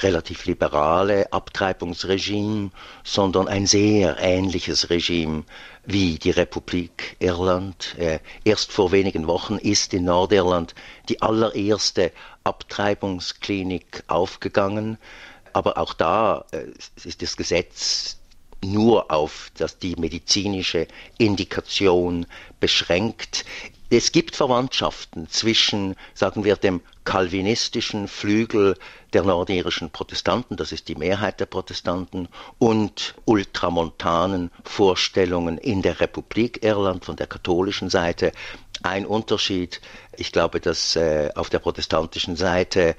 relativ 0.00 0.44
liberale 0.44 1.32
Abtreibungsregime, 1.32 2.70
sondern 3.02 3.48
ein 3.48 3.66
sehr 3.66 4.18
ähnliches 4.20 4.90
Regime 4.90 5.44
wie 5.84 6.18
die 6.18 6.30
Republik 6.30 7.16
Irland. 7.18 7.96
Äh, 7.98 8.20
erst 8.44 8.70
vor 8.70 8.92
wenigen 8.92 9.26
Wochen 9.26 9.56
ist 9.56 9.92
in 9.92 10.04
Nordirland 10.04 10.74
die 11.08 11.20
allererste 11.22 12.12
Abtreibungsklinik 12.44 14.04
aufgegangen. 14.06 14.98
Aber 15.52 15.78
auch 15.78 15.94
da 15.94 16.44
äh, 16.52 16.66
ist 17.02 17.22
das 17.22 17.36
Gesetz 17.36 18.18
nur 18.64 19.10
auf 19.10 19.50
das, 19.56 19.78
die 19.78 19.96
medizinische 19.96 20.86
Indikation 21.18 22.26
beschränkt. 22.60 23.44
Es 23.88 24.10
gibt 24.10 24.34
Verwandtschaften 24.34 25.28
zwischen, 25.28 25.94
sagen 26.12 26.42
wir, 26.42 26.56
dem 26.56 26.80
kalvinistischen 27.04 28.08
Flügel 28.08 28.76
der 29.12 29.22
nordirischen 29.22 29.90
Protestanten, 29.90 30.56
das 30.56 30.72
ist 30.72 30.88
die 30.88 30.96
Mehrheit 30.96 31.38
der 31.38 31.46
Protestanten, 31.46 32.28
und 32.58 33.14
ultramontanen 33.26 34.50
Vorstellungen 34.64 35.56
in 35.58 35.82
der 35.82 36.00
Republik 36.00 36.64
Irland 36.64 37.04
von 37.04 37.14
der 37.14 37.28
katholischen 37.28 37.88
Seite. 37.88 38.32
Ein 38.82 39.06
Unterschied, 39.06 39.80
ich 40.16 40.32
glaube, 40.32 40.60
dass 40.60 40.96
äh, 40.96 41.30
auf 41.36 41.48
der 41.48 41.60
protestantischen 41.60 42.34
Seite 42.34 42.96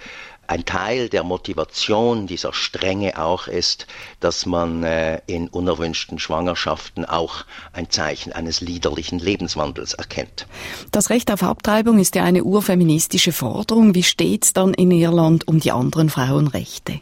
ein 0.48 0.66
Teil 0.66 1.10
der 1.10 1.24
Motivation 1.24 2.28
dieser 2.28 2.54
Strenge 2.54 3.22
auch 3.22 3.48
ist, 3.48 3.88
dass 4.20 4.46
man 4.46 4.84
äh, 4.84 5.22
in 5.28 5.48
unerwünschten 5.50 6.20
Schwangerschaften 6.20 7.06
auch 7.06 7.46
ein 7.74 7.90
Zeichen 7.90 8.32
eines 8.32 8.62
liederlichen 8.62 9.20
Lebenswandels 9.20 9.94
erkennt. 9.94 10.48
Das 10.92 11.10
Recht 11.10 11.32
auf 11.32 11.44
Abtreibung 11.44 12.00
ist 12.00 12.16
ja 12.16 12.24
eine 12.24 12.44
urfeministische 12.44 13.32
Forderung. 13.32 13.94
Wie 13.94 14.04
steht's 14.04 14.54
dann 14.54 14.74
in 14.74 14.92
Irland 14.92 15.48
um 15.48 15.60
die 15.60 15.72
anderen 15.72 16.10
Frauenrechte? 16.10 17.02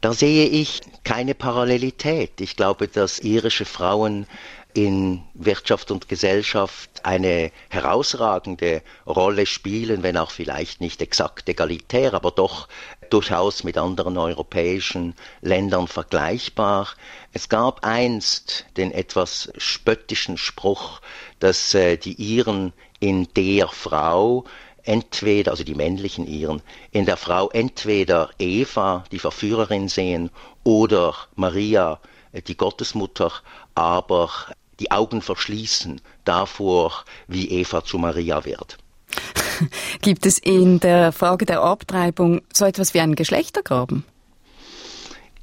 Da 0.00 0.14
sehe 0.14 0.46
ich 0.46 0.80
keine 1.04 1.34
Parallelität. 1.34 2.40
Ich 2.40 2.56
glaube, 2.56 2.88
dass 2.88 3.18
irische 3.18 3.66
Frauen 3.66 4.26
in 4.74 5.22
Wirtschaft 5.34 5.90
und 5.90 6.08
Gesellschaft 6.08 7.04
eine 7.04 7.50
herausragende 7.68 8.82
Rolle 9.06 9.46
spielen, 9.46 10.02
wenn 10.02 10.16
auch 10.16 10.30
vielleicht 10.30 10.80
nicht 10.80 11.02
exakt 11.02 11.48
egalitär, 11.48 12.14
aber 12.14 12.30
doch 12.30 12.68
durchaus 13.10 13.64
mit 13.64 13.76
anderen 13.76 14.16
europäischen 14.16 15.14
Ländern 15.40 15.88
vergleichbar. 15.88 16.88
Es 17.32 17.48
gab 17.48 17.84
einst 17.84 18.66
den 18.76 18.92
etwas 18.92 19.52
spöttischen 19.56 20.36
Spruch, 20.36 21.00
dass 21.38 21.74
äh, 21.74 21.96
die 21.96 22.14
Iren 22.14 22.72
in 23.00 23.28
der 23.34 23.68
Frau 23.68 24.44
entweder, 24.84 25.50
also 25.50 25.64
die 25.64 25.74
männlichen 25.74 26.26
Iren, 26.26 26.62
in 26.92 27.04
der 27.04 27.16
Frau 27.16 27.50
entweder 27.50 28.30
Eva, 28.38 29.04
die 29.12 29.18
Verführerin 29.18 29.88
sehen, 29.88 30.30
oder 30.64 31.14
Maria, 31.34 32.00
äh, 32.32 32.42
die 32.42 32.56
Gottesmutter, 32.56 33.32
aber 33.74 34.30
die 34.80 34.90
Augen 34.90 35.22
verschließen 35.22 36.00
davor, 36.24 37.04
wie 37.28 37.50
Eva 37.50 37.84
zu 37.84 37.98
Maria 37.98 38.44
wird. 38.44 38.78
Gibt 40.00 40.26
es 40.26 40.38
in 40.38 40.80
der 40.80 41.12
Frage 41.12 41.44
der 41.46 41.60
Abtreibung 41.60 42.42
so 42.52 42.64
etwas 42.64 42.94
wie 42.94 43.00
einen 43.00 43.14
Geschlechtergraben? 43.14 44.04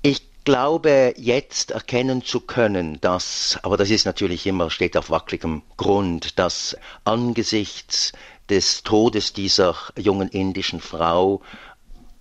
Ich 0.01 0.21
glaube, 0.43 1.13
jetzt 1.17 1.71
erkennen 1.71 2.23
zu 2.23 2.39
können, 2.39 2.99
dass, 3.01 3.59
aber 3.63 3.77
das 3.77 3.89
ist 3.89 4.05
natürlich 4.05 4.47
immer, 4.47 4.69
steht 4.69 4.97
auf 4.97 5.09
wackeligem 5.09 5.61
Grund, 5.75 6.39
dass 6.39 6.77
angesichts 7.03 8.13
des 8.49 8.83
Todes 8.83 9.33
dieser 9.33 9.75
jungen 9.97 10.29
indischen 10.29 10.79
Frau 10.79 11.41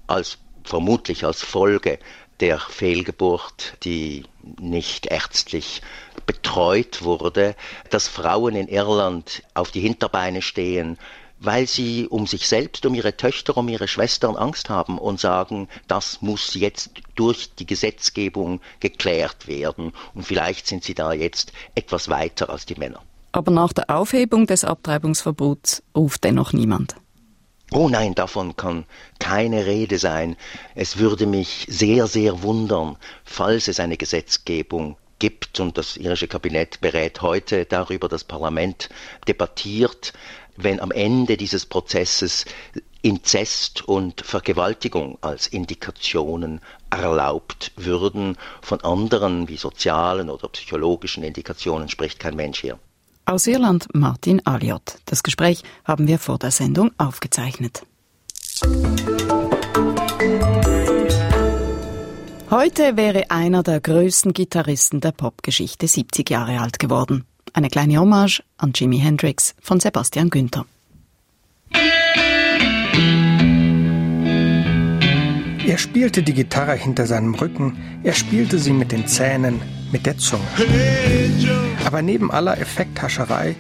als 0.09 0.38
vermutlich 0.64 1.24
als 1.24 1.42
Folge 1.42 1.98
der 2.40 2.59
Fehlgeburt, 2.59 3.75
die 3.85 4.25
nicht 4.61 5.07
ärztlich 5.07 5.83
betreut 6.27 7.03
wurde, 7.03 7.55
dass 7.90 8.09
Frauen 8.09 8.55
in 8.55 8.68
Irland 8.68 9.42
auf 9.55 9.70
die 9.70 9.81
Hinterbeine 9.81 10.42
stehen, 10.42 10.99
weil 11.38 11.66
sie 11.66 12.07
um 12.07 12.27
sich 12.27 12.49
selbst, 12.49 12.87
um 12.87 12.94
ihre 12.94 13.16
Töchter, 13.16 13.57
um 13.57 13.68
ihre 13.68 13.88
Schwestern 13.88 14.37
Angst 14.37 14.70
haben 14.70 14.99
und 14.99 15.20
sagen, 15.20 15.68
das 15.87 16.22
muss 16.22 16.55
jetzt 16.55 16.90
durch 17.14 17.55
die 17.55 17.66
Gesetzgebung 17.66 18.61
geklärt 18.81 19.46
werden. 19.46 19.92
Und 20.14 20.25
vielleicht 20.25 20.66
sind 20.66 20.85
sie 20.85 20.94
da 20.94 21.12
jetzt 21.12 21.53
etwas 21.75 22.09
weiter 22.09 22.51
als 22.51 22.66
die 22.66 22.77
Männer. 22.77 23.03
Aber 23.33 23.53
nach 23.53 23.72
der 23.75 23.90
Aufhebung 23.90 24.46
des 24.46 24.64
Abtreibungsverbots 24.64 25.83
ruft 25.94 26.25
dennoch 26.25 26.55
niemand. 26.55 26.96
Oh 27.79 27.91
nein, 27.91 28.15
davon 28.15 28.57
kann 28.57 28.87
keine 29.19 29.67
Rede 29.67 29.99
sein. 29.99 30.39
Es 30.75 30.97
würde 30.97 31.27
mich 31.27 31.67
sehr, 31.69 32.07
sehr 32.07 32.43
wundern, 32.43 32.97
falls 33.23 33.69
es 33.69 33.81
eine 33.81 33.99
Gesetzgebung 33.99 34.97
gibt 35.19 35.61
und 35.61 35.77
das 35.77 35.99
irische 35.99 36.27
Kabinett 36.27 36.81
berät 36.81 37.21
heute 37.21 37.67
darüber, 37.67 38.09
das 38.09 38.25
Parlament 38.25 38.89
debattiert, 39.29 40.15
wenn 40.57 40.81
am 40.81 40.91
Ende 40.91 41.37
dieses 41.37 41.67
Prozesses 41.67 42.47
Inzest 43.03 43.87
und 43.87 44.23
Vergewaltigung 44.23 45.19
als 45.21 45.47
Indikationen 45.47 46.62
erlaubt 46.89 47.73
würden. 47.77 48.39
Von 48.62 48.81
anderen 48.81 49.49
wie 49.49 49.59
sozialen 49.59 50.31
oder 50.31 50.49
psychologischen 50.49 51.23
Indikationen 51.23 51.91
spricht 51.91 52.21
kein 52.21 52.37
Mensch 52.37 52.62
hier. 52.62 52.79
Aus 53.29 53.49
Irland 53.49 53.89
Martin 53.93 54.41
Aliot. 54.47 54.99
Das 55.05 55.25
Gespräch 55.25 55.65
haben 55.85 56.07
wir 56.07 56.21
vor 56.21 56.39
der 56.39 56.53
Sendung 56.53 56.93
aufgezeichnet. 56.97 57.85
Heute 62.51 62.97
wäre 62.97 63.29
einer 63.33 63.65
der 63.65 63.81
größten 63.81 64.33
Gitarristen 64.33 65.01
der 65.01 65.11
Popgeschichte 65.11 65.89
70 65.89 66.31
Jahre 66.31 66.61
alt 66.61 66.79
geworden. 66.79 67.25
Eine 67.53 67.69
kleine 67.69 67.99
Hommage 67.99 68.45
an 68.59 68.71
Jimi 68.73 69.01
Hendrix 69.01 69.57
von 69.61 69.81
Sebastian 69.81 70.31
Günther. 70.31 70.65
Er 75.67 75.79
spielte 75.79 76.23
die 76.23 76.33
Gitarre 76.35 76.75
hinter 76.75 77.09
seinem 77.09 77.35
Rücken, 77.35 77.77
er 78.05 78.12
spielte 78.12 78.61
sie 78.61 78.73
mit 78.73 78.93
den 78.93 79.09
Zähnen, 79.09 79.61
mit 79.91 80.07
der 80.07 80.17
Zunge. 80.17 80.45
Aber 81.87 82.03
neben 82.03 82.33
aller 82.33 82.59
Effekthascherei 82.59 83.55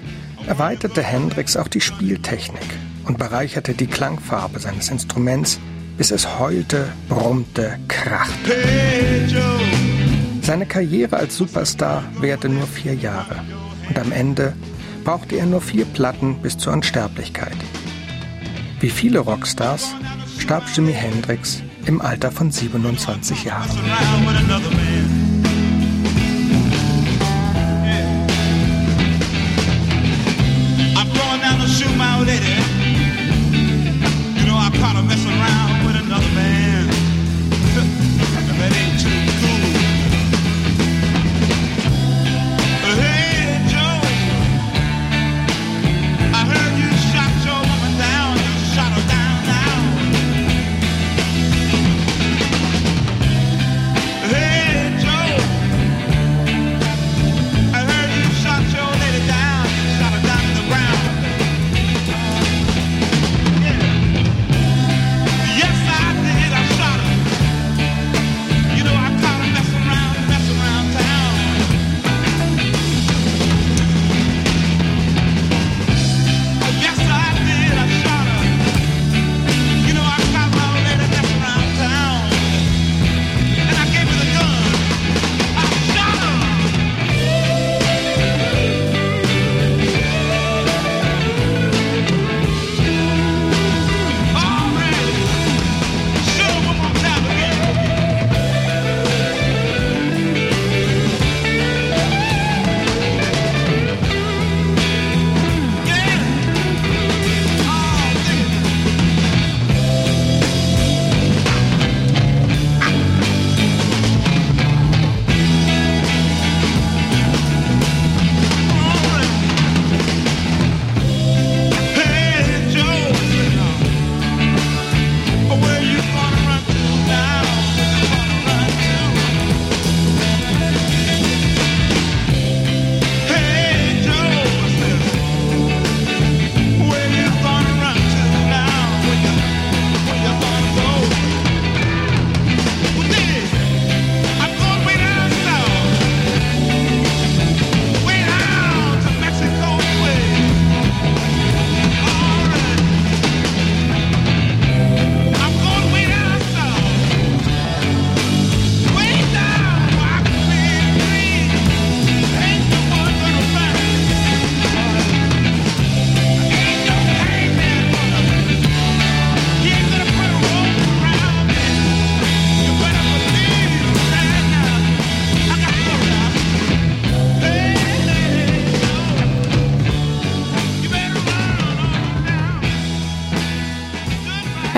erweiterte 0.48 1.00
Hendrix 1.00 1.56
auch 1.56 1.68
die 1.68 1.80
Spieltechnik 1.80 2.66
und 3.04 3.18
bereicherte 3.18 3.72
die 3.72 3.86
Klangfarbe 3.86 4.58
seines 4.58 4.90
Instruments, 4.90 5.60
bis 5.96 6.10
es 6.10 6.40
heulte, 6.40 6.88
brummte, 7.08 7.78
krachte. 7.86 8.52
Seine 10.42 10.66
Karriere 10.66 11.16
als 11.16 11.36
Superstar 11.36 12.02
währte 12.20 12.48
nur 12.48 12.66
vier 12.66 12.94
Jahre 12.94 13.44
und 13.88 13.96
am 13.96 14.10
Ende 14.10 14.54
brauchte 15.04 15.36
er 15.36 15.46
nur 15.46 15.60
vier 15.60 15.84
Platten 15.84 16.42
bis 16.42 16.58
zur 16.58 16.72
Unsterblichkeit. 16.72 17.56
Wie 18.80 18.90
viele 18.90 19.20
Rockstars 19.20 19.94
starb 20.38 20.64
Jimi 20.74 20.92
Hendrix 20.92 21.62
im 21.86 22.00
Alter 22.00 22.32
von 22.32 22.50
27 22.50 23.44
Jahren. 23.44 23.70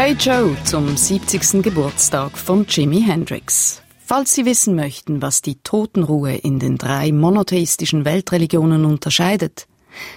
Hey 0.08 0.16
Joe 0.18 0.56
zum 0.64 0.96
70. 0.96 1.62
Geburtstag 1.62 2.38
von 2.38 2.64
Jimi 2.66 3.02
Hendrix. 3.02 3.82
Falls 3.98 4.32
Sie 4.32 4.46
wissen 4.46 4.74
möchten, 4.74 5.20
was 5.20 5.42
die 5.42 5.56
Totenruhe 5.56 6.34
in 6.34 6.58
den 6.58 6.78
drei 6.78 7.12
monotheistischen 7.12 8.06
Weltreligionen 8.06 8.86
unterscheidet, 8.86 9.66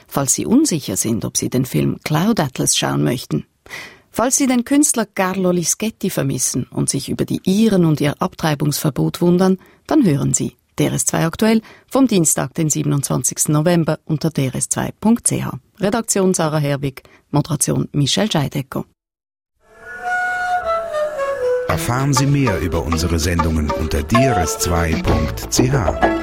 falls 0.08 0.34
Sie 0.34 0.46
unsicher 0.46 0.96
sind, 0.96 1.26
ob 1.26 1.36
Sie 1.36 1.50
den 1.50 1.66
Film 1.66 1.98
Cloud 2.06 2.40
Atlas 2.40 2.78
schauen 2.78 3.04
möchten, 3.04 3.46
falls 4.12 4.38
Sie 4.38 4.48
den 4.48 4.64
Künstler 4.64 5.06
Carlo 5.06 5.52
Lischetti 5.52 6.10
vermissen 6.10 6.68
und 6.72 6.90
sich 6.90 7.10
über 7.10 7.26
die 7.26 7.42
Iren 7.44 7.84
und 7.84 8.00
ihr 8.00 8.16
Abtreibungsverbot 8.22 9.20
wundern, 9.20 9.58
dann 9.88 10.06
hören 10.06 10.34
Sie 10.34 10.56
DRS2 10.80 11.26
aktuell 11.26 11.62
vom 11.90 12.08
Dienstag, 12.08 12.54
den 12.54 12.70
27. 12.70 13.50
November 13.50 14.00
unter 14.06 14.30
drs2.ch. 14.30 15.82
Redaktion 15.82 16.34
Sarah 16.34 16.60
Herwig, 16.60 17.04
Moderation 17.30 17.90
Michel 17.92 18.32
Scheidecker. 18.32 18.86
Erfahren 21.72 22.14
Sie 22.14 22.26
mehr 22.26 22.60
über 22.60 22.84
unsere 22.84 23.18
Sendungen 23.18 23.72
unter 23.72 24.00
drs2.ch. 24.00 26.21